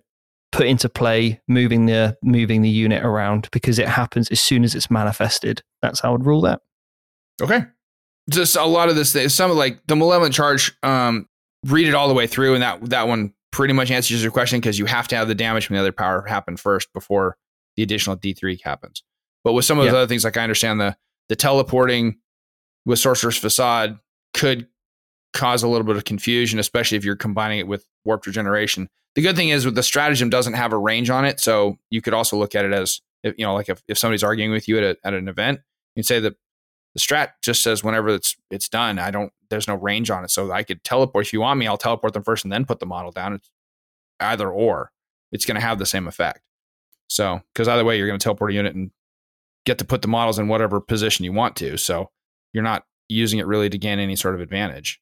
[0.52, 4.74] put into play moving the moving the unit around because it happens as soon as
[4.74, 5.62] it's manifested.
[5.82, 6.60] That's how I would rule that.
[7.42, 7.64] Okay,
[8.30, 9.28] just a lot of this thing.
[9.28, 10.76] Some of like the malevolent charge.
[10.82, 11.28] Um,
[11.66, 14.60] read it all the way through, and that that one pretty much answers your question
[14.60, 17.36] because you have to have the damage from the other power happen first before
[17.76, 19.02] the additional D three happens.
[19.44, 20.96] But with some of those other things, like I understand the
[21.28, 22.18] the teleporting
[22.84, 23.98] with Sorcerer's Facade
[24.34, 24.68] could
[25.32, 28.88] cause a little bit of confusion, especially if you're combining it with warped regeneration.
[29.14, 32.02] The good thing is with the stratagem doesn't have a range on it, so you
[32.02, 34.68] could also look at it as if, you know, like if, if somebody's arguing with
[34.68, 35.60] you at, a, at an event,
[35.94, 36.34] you can say that
[36.94, 38.98] the strat just says whenever it's it's done.
[38.98, 41.66] I don't there's no range on it, so I could teleport if you want me.
[41.66, 43.34] I'll teleport them first and then put the model down.
[43.34, 43.50] It's
[44.20, 44.92] either or.
[45.32, 46.40] It's going to have the same effect.
[47.08, 48.92] So because either way, you're going to teleport a unit and
[49.64, 51.76] get to put the models in whatever position you want to.
[51.76, 52.10] So
[52.52, 55.00] you're not using it really to gain any sort of advantage.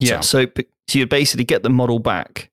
[0.00, 0.20] Yeah.
[0.20, 2.50] So, so, so you basically get the model back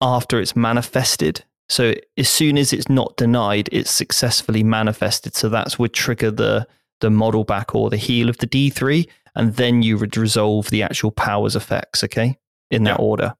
[0.00, 1.44] after it's manifested.
[1.68, 5.34] So as soon as it's not denied, it's successfully manifested.
[5.34, 6.66] So that's would trigger the
[7.00, 10.82] the model back or the heal of the D3, and then you would resolve the
[10.82, 12.04] actual powers effects.
[12.04, 12.38] Okay,
[12.70, 13.04] in that yeah.
[13.04, 13.34] order.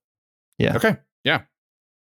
[0.59, 0.77] Yeah.
[0.77, 0.97] Okay.
[1.25, 1.42] Yeah.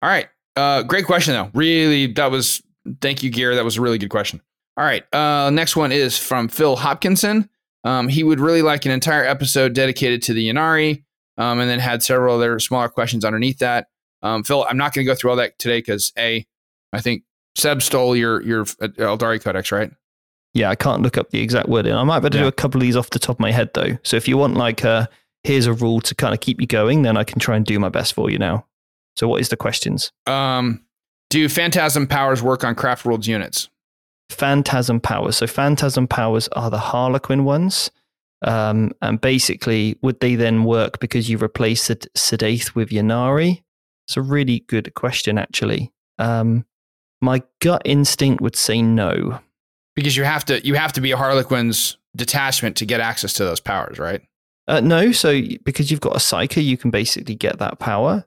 [0.03, 0.29] All right.
[0.55, 1.51] Uh, great question though.
[1.55, 2.63] Really, that was.
[3.01, 3.57] Thank you, Gear.
[3.57, 4.41] That was a really good question.
[4.77, 5.05] All right.
[5.15, 7.49] Uh, next one is from Phil Hopkinson.
[7.85, 11.05] Um, he would really like an entire episode dedicated to the Ynnari,
[11.39, 13.89] um, and then had several other smaller questions underneath that.
[14.23, 16.45] Um, Phil, I'm not going to go through all that today because a,
[16.93, 17.23] I think
[17.55, 19.91] Seb stole your your uh, Aeldari Codex, right?
[20.53, 21.93] Yeah, I can't look up the exact wording.
[21.93, 22.45] I might be able to yeah.
[22.45, 23.99] do a couple of these off the top of my head though.
[24.03, 25.09] So if you want like a
[25.45, 27.79] here's a rule to kind of keep you going, then I can try and do
[27.79, 28.67] my best for you now.
[29.17, 30.13] So what is the questions?
[30.27, 30.85] Um,
[31.31, 33.69] do phantasm powers work on craft worlds units?
[34.31, 35.37] Phantasm powers.
[35.37, 37.91] So phantasm powers are the Harlequin ones.
[38.43, 43.63] Um, and basically, would they then work because you replaced Saedath with Ynnari?
[44.07, 45.93] It's a really good question, actually.
[46.19, 46.65] Um,
[47.21, 49.41] my gut instinct would say no.
[49.95, 53.45] Because you have to you have to be a Harlequin's detachment to get access to
[53.45, 54.21] those powers, right?
[54.69, 58.25] Uh, no, so because you've got a psyker, you can basically get that power.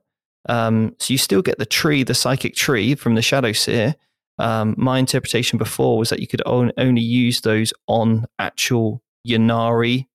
[0.48, 3.96] Um, so you still get the tree, the psychic tree from the Shadowseer,
[4.40, 10.08] um, my interpretation before was that you could only use those on actual Ynnari,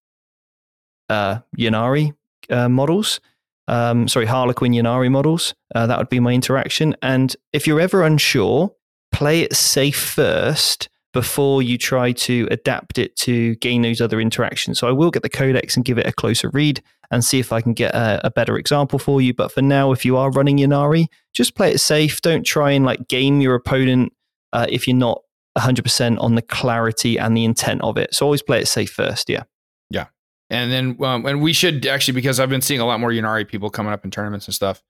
[1.09, 2.15] uh, Ynnari
[2.51, 3.21] uh, models.
[3.69, 5.55] Um, sorry, Harlequin Ynnari models.
[5.75, 6.97] Uh, that would be my interaction.
[7.03, 8.75] And if you're ever unsure,
[9.13, 14.81] play it safe first before you try to adapt it to gain those other interactions.
[14.81, 17.53] So I will get the codex and give it a closer read and see if
[17.53, 19.33] I can get a, a better example for you.
[19.33, 22.20] But for now, if you are running Ynnari, just play it safe.
[22.20, 24.12] Don't try and like game your opponent
[24.53, 25.22] uh, if you're not
[25.57, 28.12] 100% on the clarity and the intent of it.
[28.12, 29.31] So always play it safe first.
[29.31, 29.44] Yeah.
[29.90, 30.07] Yeah.
[30.50, 33.46] And then, um, and we should actually, because I've been seeing a lot more Ynnari
[33.46, 34.83] people coming up in tournaments and stuff.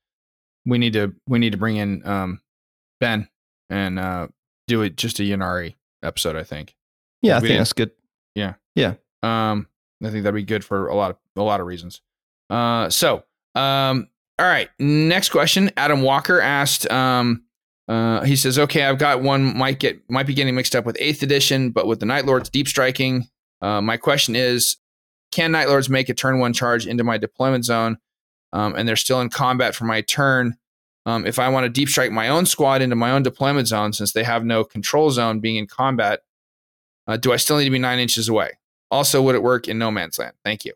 [0.64, 2.40] We need to, we need to bring in um,
[2.98, 3.28] Ben
[3.68, 4.28] and uh,
[4.66, 5.74] do it just a Ynnari
[6.04, 6.36] episode.
[6.36, 6.74] I think.
[7.22, 7.90] Yeah, I think that's good.
[8.34, 8.54] Yeah.
[8.74, 8.94] Yeah.
[9.22, 9.68] Um,
[10.02, 12.02] I think that'd be good for a lot of a lot of reasons.
[12.50, 14.68] Uh, so, um, all right.
[14.78, 15.70] Next question.
[15.76, 17.44] Adam Walker asked, um,
[17.88, 19.56] uh, he says, "Okay, I've got one.
[19.56, 22.50] Might get might be getting mixed up with Eighth Edition, but with the Night Lords
[22.50, 23.28] deep striking.
[23.62, 24.76] Uh, my question is,
[25.32, 27.98] can Night Lords make a turn one charge into my deployment zone,
[28.52, 30.56] um, and they're still in combat for my turn?
[31.06, 33.92] Um, if I want to deep strike my own squad into my own deployment zone,
[33.92, 36.20] since they have no control zone being in combat,
[37.06, 38.52] uh, do I still need to be nine inches away?
[38.90, 40.34] Also, would it work in no man's land?
[40.44, 40.72] Thank you."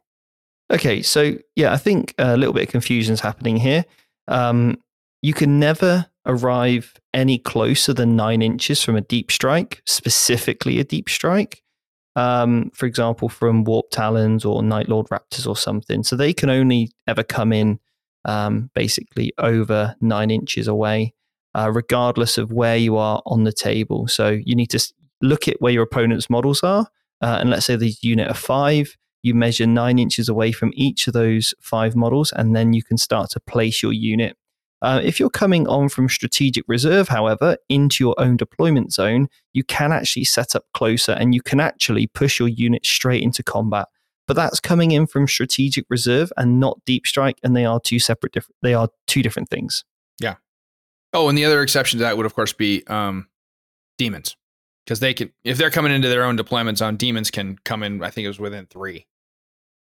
[0.70, 3.84] Okay, so yeah, I think a little bit of confusion is happening here.
[4.26, 4.76] Um,
[5.22, 10.84] you can never arrive any closer than nine inches from a deep strike, specifically a
[10.84, 11.62] deep strike.
[12.16, 16.02] Um, for example, from Warp Talons or Night Lord Raptors or something.
[16.02, 17.80] So they can only ever come in
[18.28, 21.14] um, basically over nine inches away,
[21.54, 24.06] uh, regardless of where you are on the table.
[24.06, 26.86] So you need to look at where your opponent's models are.
[27.20, 31.08] Uh, and let's say the unit of five, you measure nine inches away from each
[31.08, 34.36] of those five models, and then you can start to place your unit
[34.80, 39.64] uh, if you're coming on from strategic reserve, however, into your own deployment zone, you
[39.64, 43.88] can actually set up closer and you can actually push your unit straight into combat.
[44.28, 47.98] But that's coming in from strategic reserve and not deep strike, and they are two
[47.98, 48.56] separate different.
[48.62, 49.84] They are two different things.
[50.20, 50.34] Yeah.
[51.14, 53.28] Oh, and the other exception to that would, of course, be um,
[53.96, 54.36] demons,
[54.84, 58.02] because they can, if they're coming into their own deployment zone, demons can come in.
[58.04, 59.06] I think it was within three.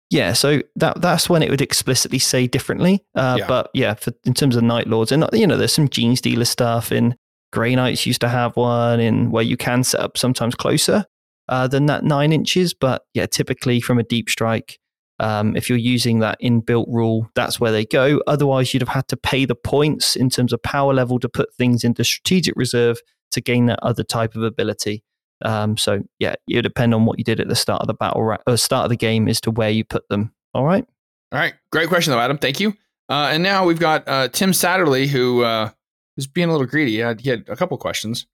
[0.09, 3.03] Yeah, so that that's when it would explicitly say differently.
[3.13, 3.47] Uh, yeah.
[3.47, 6.93] But yeah, for, in terms of Night Lords, and you know, there's some Genestealer stuff
[6.93, 7.17] in
[7.51, 11.05] Grey Knights used to have one in where you can set up sometimes closer
[11.49, 12.73] uh, than that nine inches.
[12.73, 14.79] But yeah, typically from a deep strike,
[15.19, 18.21] um, if you're using that inbuilt rule, that's where they go.
[18.27, 21.53] Otherwise, you'd have had to pay the points in terms of power level to put
[21.55, 22.99] things into strategic reserve
[23.31, 25.03] to gain that other type of ability.
[25.43, 27.93] Um, so yeah, it would depend on what you did at the start of the
[27.93, 30.33] battle or uh, start of the game as to where you put them.
[30.53, 30.85] All right.
[31.31, 31.53] All right.
[31.71, 32.37] Great question though, Adam.
[32.37, 32.73] Thank you.
[33.09, 35.69] Uh, and now we've got uh, Tim Satterley who uh,
[36.17, 36.91] is being a little greedy.
[36.91, 38.25] He had, he had a couple questions.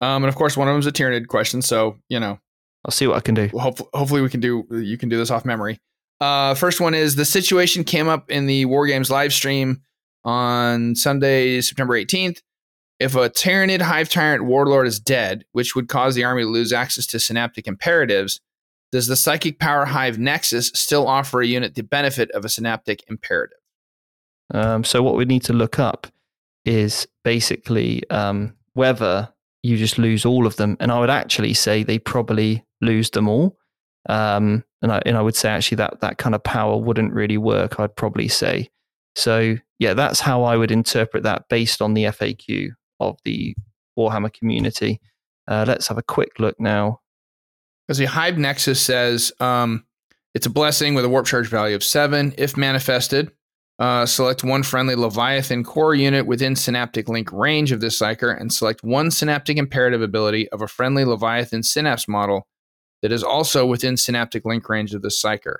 [0.00, 1.62] Um, and of course, one of them is a Tyranid question.
[1.62, 2.38] So you know,
[2.84, 3.48] I'll see what I can do.
[3.48, 4.66] Hopefully, hopefully we can do.
[4.70, 5.80] You can do this off memory.
[6.20, 9.82] Uh, first one is the situation came up in the War Games live stream
[10.24, 12.40] on Sunday, September 18th.
[13.00, 16.72] If a Tyranid Hive Tyrant Warlord is dead, which would cause the army to lose
[16.72, 18.40] access to Synaptic Imperatives,
[18.92, 23.02] does the Psychic Power Hive Nexus still offer a unit the benefit of a Synaptic
[23.08, 23.58] Imperative?
[24.54, 26.06] Um, so what we need to look up
[26.64, 29.30] is basically um, whether
[29.62, 33.28] you just lose all of them, and I would actually say they probably lose them
[33.28, 33.56] all.
[34.08, 37.38] Um, and I and I would say actually that that kind of power wouldn't really
[37.38, 37.80] work.
[37.80, 38.68] I'd probably say.
[39.14, 42.70] So yeah, that's how I would interpret that based on the FAQ
[43.00, 43.54] of the
[43.98, 45.00] Warhammer community.
[45.48, 47.00] Uh, let's have a quick look now.
[47.86, 49.84] Because the Hive Nexus says um,
[50.34, 52.32] it's a blessing with a warp charge value of seven.
[52.38, 53.32] If manifested,
[53.78, 58.52] uh, select one friendly Leviathan core unit within Synaptic Link range of this Psyker and
[58.52, 62.46] select one Synaptic Imperative ability of a friendly Leviathan Synapse model
[63.02, 65.58] that is also within Synaptic Link range of this Psyker.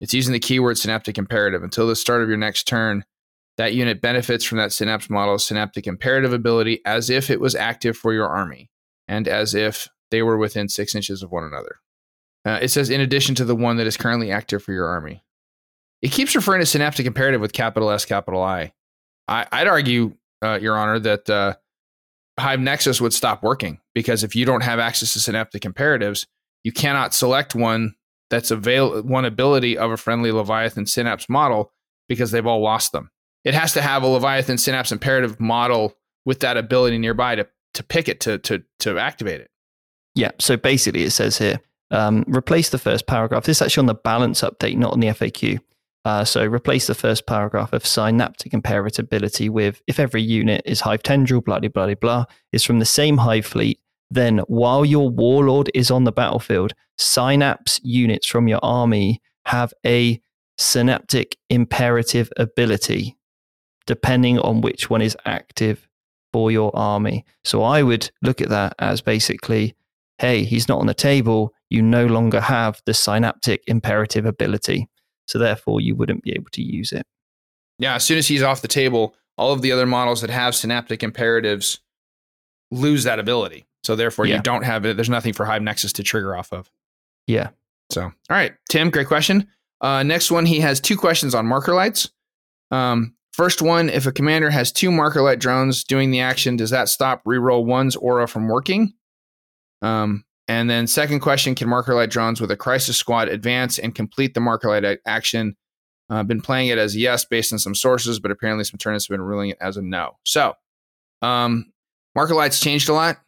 [0.00, 1.62] It's using the keyword Synaptic Imperative.
[1.62, 3.04] Until the start of your next turn,
[3.56, 7.96] that unit benefits from that Synapse model's Synaptic Imperative ability as if it was active
[7.96, 8.70] for your army
[9.08, 11.80] and as if they were within six inches of one another.
[12.44, 15.22] Uh, it says, in addition to the one that is currently active for your army.
[16.02, 18.72] It keeps referring to Synaptic Imperative with capital S, capital I.
[19.28, 21.54] I would argue, uh, Your Honor, that uh,
[22.38, 26.26] Hive Nexus would stop working because if you don't have access to Synaptic Imperatives,
[26.64, 27.94] you cannot select one
[28.30, 31.72] that's avail one ability of a friendly Leviathan Synapse model
[32.08, 33.10] because they've all lost them
[33.44, 37.82] it has to have a Leviathan Synapse imperative model with that ability nearby to to
[37.82, 39.50] pick it to to to activate it.
[40.14, 40.32] Yeah.
[40.38, 43.44] So basically, it says here um, replace the first paragraph.
[43.44, 45.58] This is actually on the balance update, not on the FAQ.
[46.04, 50.80] Uh, so replace the first paragraph of synaptic imperative ability with if every unit is
[50.80, 53.78] hive tendril, blah blah blah blah, is from the same hive fleet.
[54.12, 60.20] Then, while your warlord is on the battlefield, synapse units from your army have a
[60.58, 63.16] synaptic imperative ability
[63.86, 65.88] depending on which one is active
[66.30, 67.24] for your army.
[67.42, 69.74] So I would look at that as basically,
[70.18, 71.54] hey, he's not on the table.
[71.70, 74.88] You no longer have the synaptic imperative ability.
[75.26, 77.06] So therefore, you wouldn't be able to use it.
[77.78, 80.54] Yeah, as soon as he's off the table, all of the other models that have
[80.54, 81.80] synaptic imperatives
[82.70, 83.64] lose that ability.
[83.84, 84.36] So therefore, yeah.
[84.36, 84.96] you don't have it.
[84.96, 86.70] There's nothing for Hive Nexus to trigger off of.
[87.26, 87.50] Yeah.
[87.90, 89.48] So, all right, Tim, great question.
[89.80, 92.10] Uh, next one, he has two questions on marker lights.
[92.70, 96.70] Um, First one, if a commander has two marker light drones doing the action, does
[96.70, 98.92] that stop reroll one's aura from working?
[99.80, 103.94] Um, and then second question, can marker light drones with a crisis squad advance and
[103.94, 105.56] complete the marker light action?
[106.10, 108.76] I've uh, been playing it as a yes based on some sources, but apparently some
[108.76, 110.18] tournaments have been ruling it as a no.
[110.24, 110.54] So,
[111.22, 111.72] um,
[112.14, 113.18] marker lights changed a lot.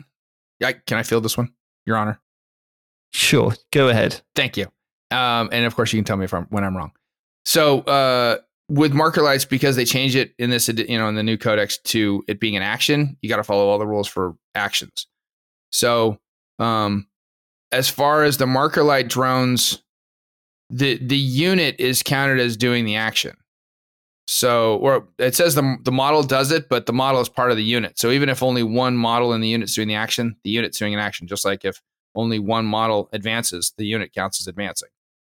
[0.65, 1.53] I, can I field this one,
[1.87, 2.21] Your Honor?
[3.13, 4.21] Sure, go ahead.
[4.35, 4.67] Thank you.
[5.11, 6.93] Um, and of course, you can tell me if I'm when I'm wrong.
[7.45, 8.39] So, uh,
[8.69, 11.79] with marker lights because they changed it in this you know in the new codex
[11.79, 15.07] to it being an action you got to follow all the rules for actions
[15.71, 16.19] so
[16.59, 17.07] um
[17.73, 19.83] as far as the marker light drones
[20.71, 23.37] the the unit is counted as doing the action
[24.27, 27.57] so or it says the the model does it but the model is part of
[27.59, 30.35] the unit so even if only one model in the unit is doing the action
[30.45, 31.83] the unit's doing an action just like if
[32.15, 34.89] only one model advances the unit counts as advancing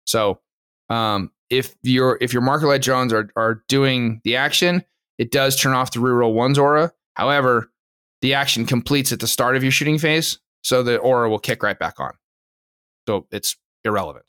[0.06, 0.40] so
[0.88, 4.84] um if your if your marker light drones are are doing the action,
[5.18, 6.92] it does turn off the reroll one's aura.
[7.14, 7.70] However,
[8.20, 11.62] the action completes at the start of your shooting phase, so the aura will kick
[11.62, 12.12] right back on.
[13.08, 14.24] So it's irrelevant.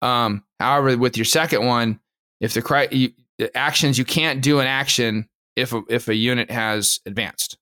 [0.00, 1.98] Um, however, with your second one,
[2.40, 3.10] if the, cri- you,
[3.54, 7.58] actions you can't do an action if a, if a unit has advanced,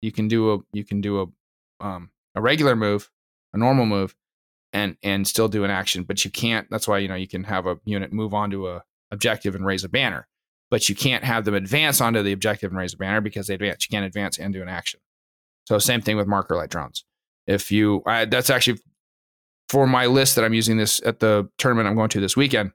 [0.00, 3.10] you can do a you can do a um, a regular move,
[3.52, 4.14] a normal move,
[4.72, 7.44] and and still do an action but you can't that's why you know you can
[7.44, 10.26] have a unit move onto a objective and raise a banner
[10.70, 13.54] but you can't have them advance onto the objective and raise a banner because they
[13.54, 13.86] advance.
[13.86, 15.00] You can't advance and do an action.
[15.68, 17.04] So same thing with marker light drones
[17.46, 18.80] if you I, that's actually
[19.68, 22.72] for my list that i'm using this at the tournament i'm going to this weekend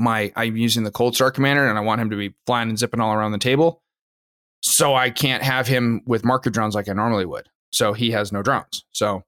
[0.00, 3.00] my i'm using the Coldstar commander and i want him to be flying and zipping
[3.00, 3.82] all around the table
[4.62, 8.32] so i can't have him with marker drones like i normally would so he has
[8.32, 9.22] no drones so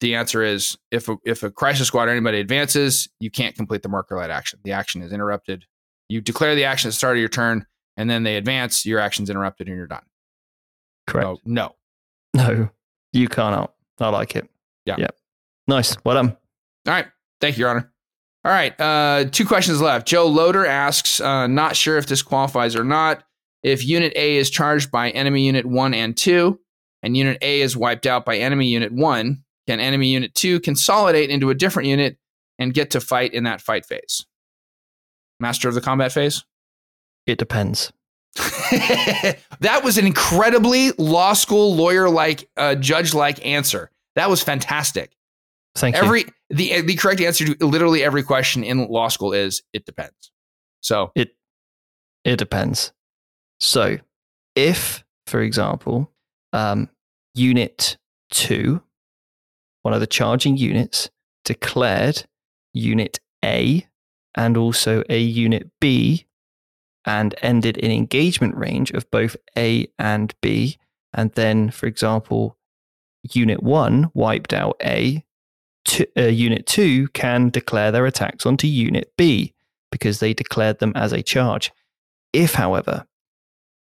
[0.00, 3.82] the answer is if a, if a crisis squad or anybody advances, you can't complete
[3.82, 4.60] the marker light action.
[4.62, 5.64] The action is interrupted.
[6.08, 7.66] You declare the action at the start of your turn,
[7.96, 8.86] and then they advance.
[8.86, 10.04] Your action's interrupted, and you're done.
[11.06, 11.26] Correct.
[11.26, 11.74] So, no.
[12.34, 12.68] No,
[13.12, 13.70] you can't.
[13.98, 14.48] I like it.
[14.84, 14.96] Yeah.
[14.98, 15.08] Yeah.
[15.66, 15.96] Nice.
[16.04, 16.36] Well done.
[16.86, 17.06] All right.
[17.40, 17.92] Thank you, Your Honor.
[18.44, 18.78] All right.
[18.80, 20.06] Uh, two questions left.
[20.06, 23.24] Joe Loader asks, uh, not sure if this qualifies or not.
[23.62, 26.58] If Unit A is charged by enemy Unit 1 and 2,
[27.02, 31.28] and Unit A is wiped out by enemy Unit 1, can enemy unit 2 consolidate
[31.28, 32.16] into a different unit
[32.58, 34.24] and get to fight in that fight phase?
[35.40, 36.42] Master of the combat phase?
[37.26, 37.92] It depends.
[38.34, 43.90] that was an incredibly law school lawyer like, uh, judge like answer.
[44.14, 45.12] That was fantastic.
[45.74, 46.26] Thank every you.
[46.50, 50.30] the the correct answer to literally every question in law school is it depends.
[50.80, 51.36] So it
[52.24, 52.92] it depends.
[53.60, 53.98] So
[54.54, 56.10] if, for example,
[56.52, 56.88] um,
[57.34, 57.96] Unit
[58.30, 58.82] Two,
[59.82, 61.10] one of the charging units,
[61.44, 62.24] declared
[62.74, 63.86] Unit A
[64.36, 66.26] and also a Unit B
[67.04, 70.76] and ended in engagement range of both A and B,
[71.14, 72.58] and then, for example,
[73.32, 75.24] Unit 1 wiped out A,
[76.16, 79.54] uh, Unit 2 can declare their attacks onto Unit B
[79.90, 81.72] because they declared them as a charge.
[82.32, 83.06] If, however,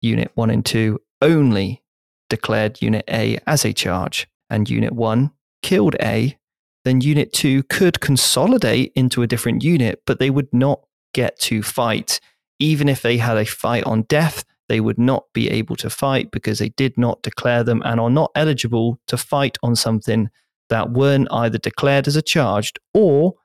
[0.01, 1.83] Unit 1 and 2 only
[2.29, 5.31] declared Unit A as a charge and Unit 1
[5.61, 6.37] killed A,
[6.83, 10.81] then Unit 2 could consolidate into a different unit, but they would not
[11.13, 12.19] get to fight
[12.63, 16.31] even if they had a fight on death, they would not be able to fight
[16.31, 20.29] because they did not declare them and are not eligible to fight on something
[20.73, 23.35] that weren't either declared as a charged or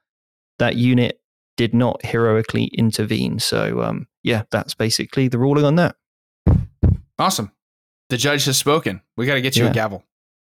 [0.59, 1.21] that unit
[1.59, 3.39] did not heroically intervene.
[3.39, 5.97] So, um, yeah, that's basically the ruling on that.
[7.19, 7.53] Awesome.
[8.09, 9.03] The judge has spoken.
[9.17, 9.71] We got to get you Yeah.
[9.71, 10.05] a gavel.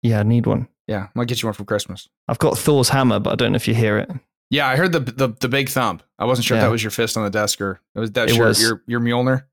[0.03, 0.69] Yeah, I need one.
[0.87, 2.09] Yeah, I might get you one for Christmas.
[2.27, 4.11] I've got Thor's hammer, but I don't know if you hear it.
[4.51, 6.03] Yeah, I heard the the, the big thump.
[6.19, 8.31] I wasn't sure if that was your fist on the desk or it was that
[8.31, 8.61] It your, was.
[8.63, 9.45] your your Mjolnir.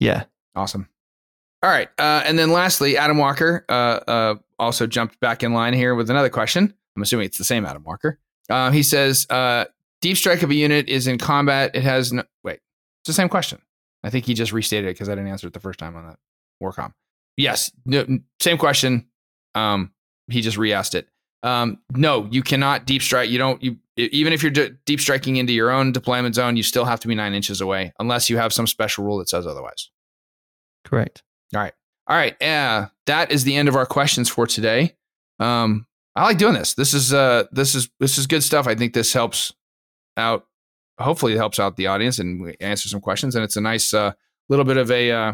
[0.00, 0.24] Yeah.
[0.54, 0.88] Awesome.
[1.62, 4.34] All right, uh, and then lastly, Adam Walker uh, uh,
[4.64, 6.74] also jumped back in line here with another question.
[6.96, 8.18] I'm assuming it's the same Adam Walker.
[8.50, 9.64] Uh, he says, uh,
[10.00, 11.70] "Deep strike of a unit is in combat.
[11.74, 12.60] It has no wait.
[13.02, 13.60] It's the same question.
[14.02, 16.06] I think he just restated it because I didn't answer it the first time on
[16.06, 16.18] that
[16.62, 16.92] Warcom.
[17.36, 18.06] Yes, no,
[18.38, 19.06] same question.
[19.54, 19.92] Um,
[20.28, 21.08] he just re-asked it.
[21.42, 23.28] Um, no, you cannot deep strike.
[23.28, 23.62] You don't.
[23.62, 27.00] You even if you're de- deep striking into your own deployment zone, you still have
[27.00, 29.90] to be nine inches away, unless you have some special rule that says otherwise.
[30.84, 31.22] Correct.
[31.54, 31.72] All right.
[32.06, 32.36] All right.
[32.40, 34.94] Yeah, that is the end of our questions for today.
[35.40, 35.86] Um,
[36.16, 36.74] I like doing this.
[36.74, 38.66] This is uh this is this is good stuff.
[38.66, 39.52] I think this helps
[40.16, 40.46] out.
[40.98, 43.34] Hopefully, it helps out the audience and we answer some questions.
[43.34, 44.12] And it's a nice uh,
[44.48, 45.32] little bit of a uh,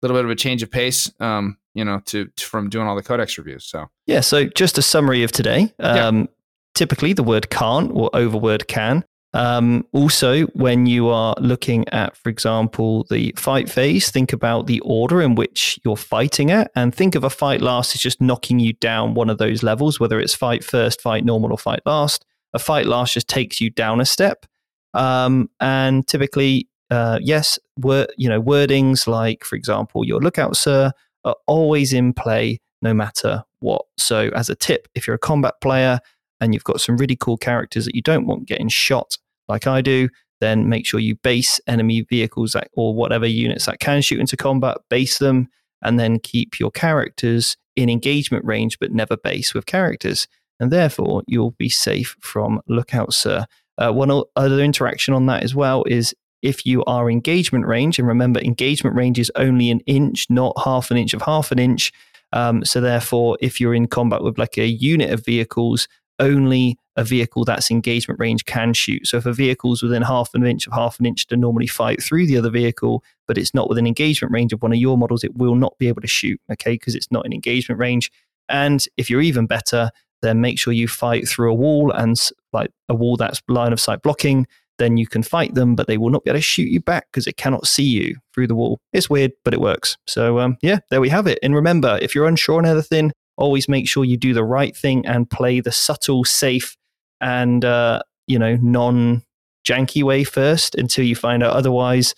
[0.00, 1.12] little bit of a change of pace.
[1.20, 3.64] Um, you know, to, to from doing all the codex reviews.
[3.64, 5.72] So Yeah, so just a summary of today.
[5.78, 6.06] Yeah.
[6.06, 6.28] Um,
[6.74, 9.04] Typically, the word can't or overword can.
[9.34, 14.78] Um, also, when you are looking at, for example, the fight phase, think about the
[14.80, 18.60] order in which you're fighting at, and think of a fight last as just knocking
[18.60, 22.24] you down one of those levels, whether it's fight first, fight normal, or fight last.
[22.52, 24.46] A fight last just takes you down a step.
[24.94, 30.92] Um, and typically, uh, yes, word, you know, wordings like, for example, your lookout, sir,
[31.24, 33.82] are always in play no matter what.
[33.96, 35.98] So, as a tip, if you're a combat player
[36.40, 39.18] and you've got some really cool characters that you don't want getting shot,
[39.48, 40.08] like I do,
[40.40, 44.36] then make sure you base enemy vehicles that, or whatever units that can shoot into
[44.36, 45.48] combat, base them,
[45.82, 50.26] and then keep your characters in engagement range, but never base with characters.
[50.60, 53.46] And therefore, you'll be safe from lookout, sir.
[53.76, 58.06] Uh, one other interaction on that as well is if you are engagement range, and
[58.06, 61.90] remember, engagement range is only an inch, not half an inch of half an inch.
[62.32, 65.88] Um, so therefore, if you're in combat with like a unit of vehicles,
[66.18, 69.06] only a vehicle that's engagement range can shoot.
[69.06, 72.02] So if a vehicle's within half an inch of half an inch to normally fight
[72.02, 75.24] through the other vehicle, but it's not within engagement range of one of your models,
[75.24, 78.12] it will not be able to shoot, okay, because it's not in engagement range.
[78.48, 79.90] And if you're even better,
[80.22, 82.20] then make sure you fight through a wall and
[82.52, 84.46] like a wall that's line of sight blocking.
[84.78, 87.06] Then you can fight them, but they will not be able to shoot you back
[87.10, 88.80] because it cannot see you through the wall.
[88.92, 89.96] It's weird, but it works.
[90.06, 91.38] So um, yeah, there we have it.
[91.42, 95.06] And remember, if you're unsure on anything, always make sure you do the right thing
[95.06, 96.76] and play the subtle, safe,
[97.20, 99.22] and uh, you know non
[99.66, 102.14] janky way first until you find out otherwise.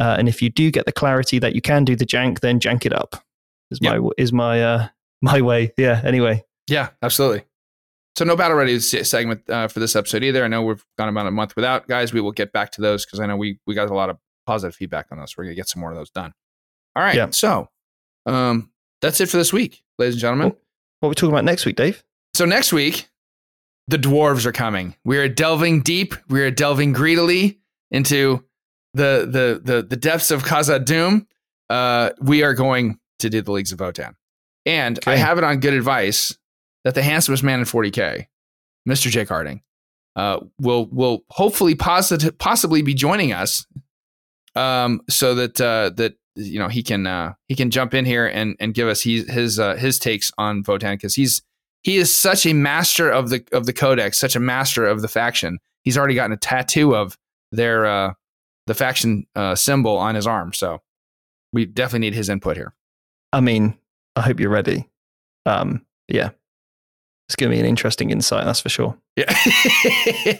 [0.00, 2.60] Uh, and if you do get the clarity that you can do the jank, then
[2.60, 3.16] jank it up.
[3.70, 4.88] Is my is my uh,
[5.22, 5.72] my way.
[5.76, 6.00] Yeah.
[6.04, 6.44] Anyway.
[6.68, 7.44] Yeah, absolutely.
[8.16, 10.44] So no battle ready segment uh, for this episode either.
[10.44, 12.12] I know we've gone about a month without, guys.
[12.12, 14.18] We will get back to those because I know we we got a lot of
[14.46, 15.36] positive feedback on those.
[15.36, 16.32] We're gonna get some more of those done.
[16.96, 17.14] All right.
[17.14, 17.30] Yeah.
[17.30, 17.68] So
[18.26, 18.70] um,
[19.00, 20.48] that's it for this week, ladies and gentlemen.
[21.00, 22.02] What are we talking about next week, Dave?
[22.34, 23.08] So next week,
[23.88, 24.94] the dwarves are coming.
[25.04, 26.14] We are delving deep.
[26.28, 27.58] We are delving greedily
[27.90, 28.44] into
[28.94, 31.26] the the the the depths of Khazad Doom.
[31.68, 34.14] Uh, we are going to do the leagues of Votann,
[34.64, 36.36] and I have it on good advice
[36.84, 38.26] that the handsomest man in 40k,
[38.88, 39.10] Mr.
[39.10, 39.62] Jake Harding,
[40.16, 43.66] uh, will will hopefully posit- possibly be joining us,
[44.54, 48.26] um, so that uh, that you know he can uh, he can jump in here
[48.26, 51.42] and and give us his his uh, his takes on Votann because he's
[51.82, 55.08] he is such a master of the of the codex, such a master of the
[55.08, 55.58] faction.
[55.82, 57.16] he's already gotten a tattoo of
[57.52, 58.12] their uh,
[58.66, 60.52] the faction uh, symbol on his arm.
[60.52, 60.80] So
[61.52, 62.74] we definitely need his input here.
[63.32, 63.78] I mean,
[64.16, 64.88] I hope you're ready.
[65.46, 66.30] Um, yeah,
[67.28, 68.98] it's going to be an interesting insight, that's for sure.
[69.16, 69.34] Yeah,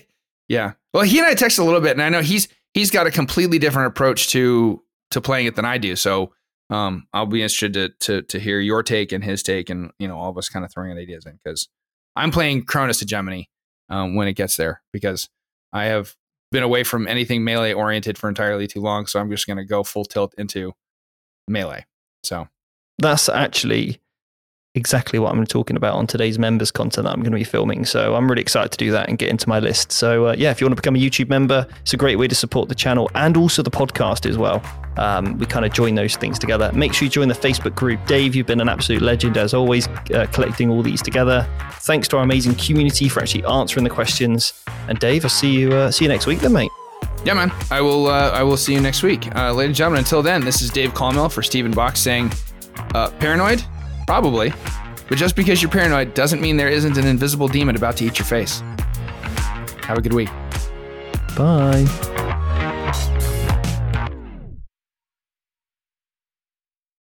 [0.49, 0.73] yeah.
[0.93, 3.11] Well, he and I text a little bit, and I know he's he's got a
[3.11, 5.97] completely different approach to to playing it than I do.
[5.97, 6.33] So
[6.71, 10.09] um, I'll be interested to to to hear your take and his take, and you
[10.09, 11.69] know all of us kind of throwing ideas in because
[12.17, 13.49] I'm playing Kronus Hegemony
[13.89, 15.29] um, when it gets there because
[15.73, 16.15] I have
[16.51, 19.07] been away from anything melee oriented for entirely too long.
[19.07, 20.73] So I'm just going to go full tilt into
[21.47, 21.87] melee.
[22.23, 22.49] So
[22.99, 24.01] that's actually
[24.79, 27.85] exactly what I'm talking about on today's members content that I'm going to be filming.
[27.85, 29.93] So I'm really excited to do that and get into my list.
[29.93, 32.29] So uh, yeah, if you want to become a YouTube member, it's a great way
[32.29, 34.63] to support the channel and also the podcast as well.
[34.97, 36.73] Um, we kind of join those things together.
[36.73, 38.05] Make sure you join the Facebook group.
[38.07, 41.47] Dave, you've been an absolute legend as always, uh, collecting all these together.
[41.83, 44.53] Thanks to our amazing community for actually answering the questions.
[44.89, 46.71] And Dave, I'll see you uh, see you next week then, mate.
[47.25, 47.53] Yeah, man.
[47.71, 48.07] I will.
[48.07, 49.99] Uh, I will see you next week, uh, ladies and gentlemen.
[50.01, 52.33] Until then, this is Dave Colmill for Stephen Box saying,
[52.95, 53.65] uh, "Paranoid."
[54.09, 54.55] Probably.
[55.07, 58.19] But just because you're paranoid doesn't mean there isn't an invisible demon about to eat
[58.19, 58.61] your face.
[59.83, 60.31] Have a good week.
[61.37, 61.85] Bye.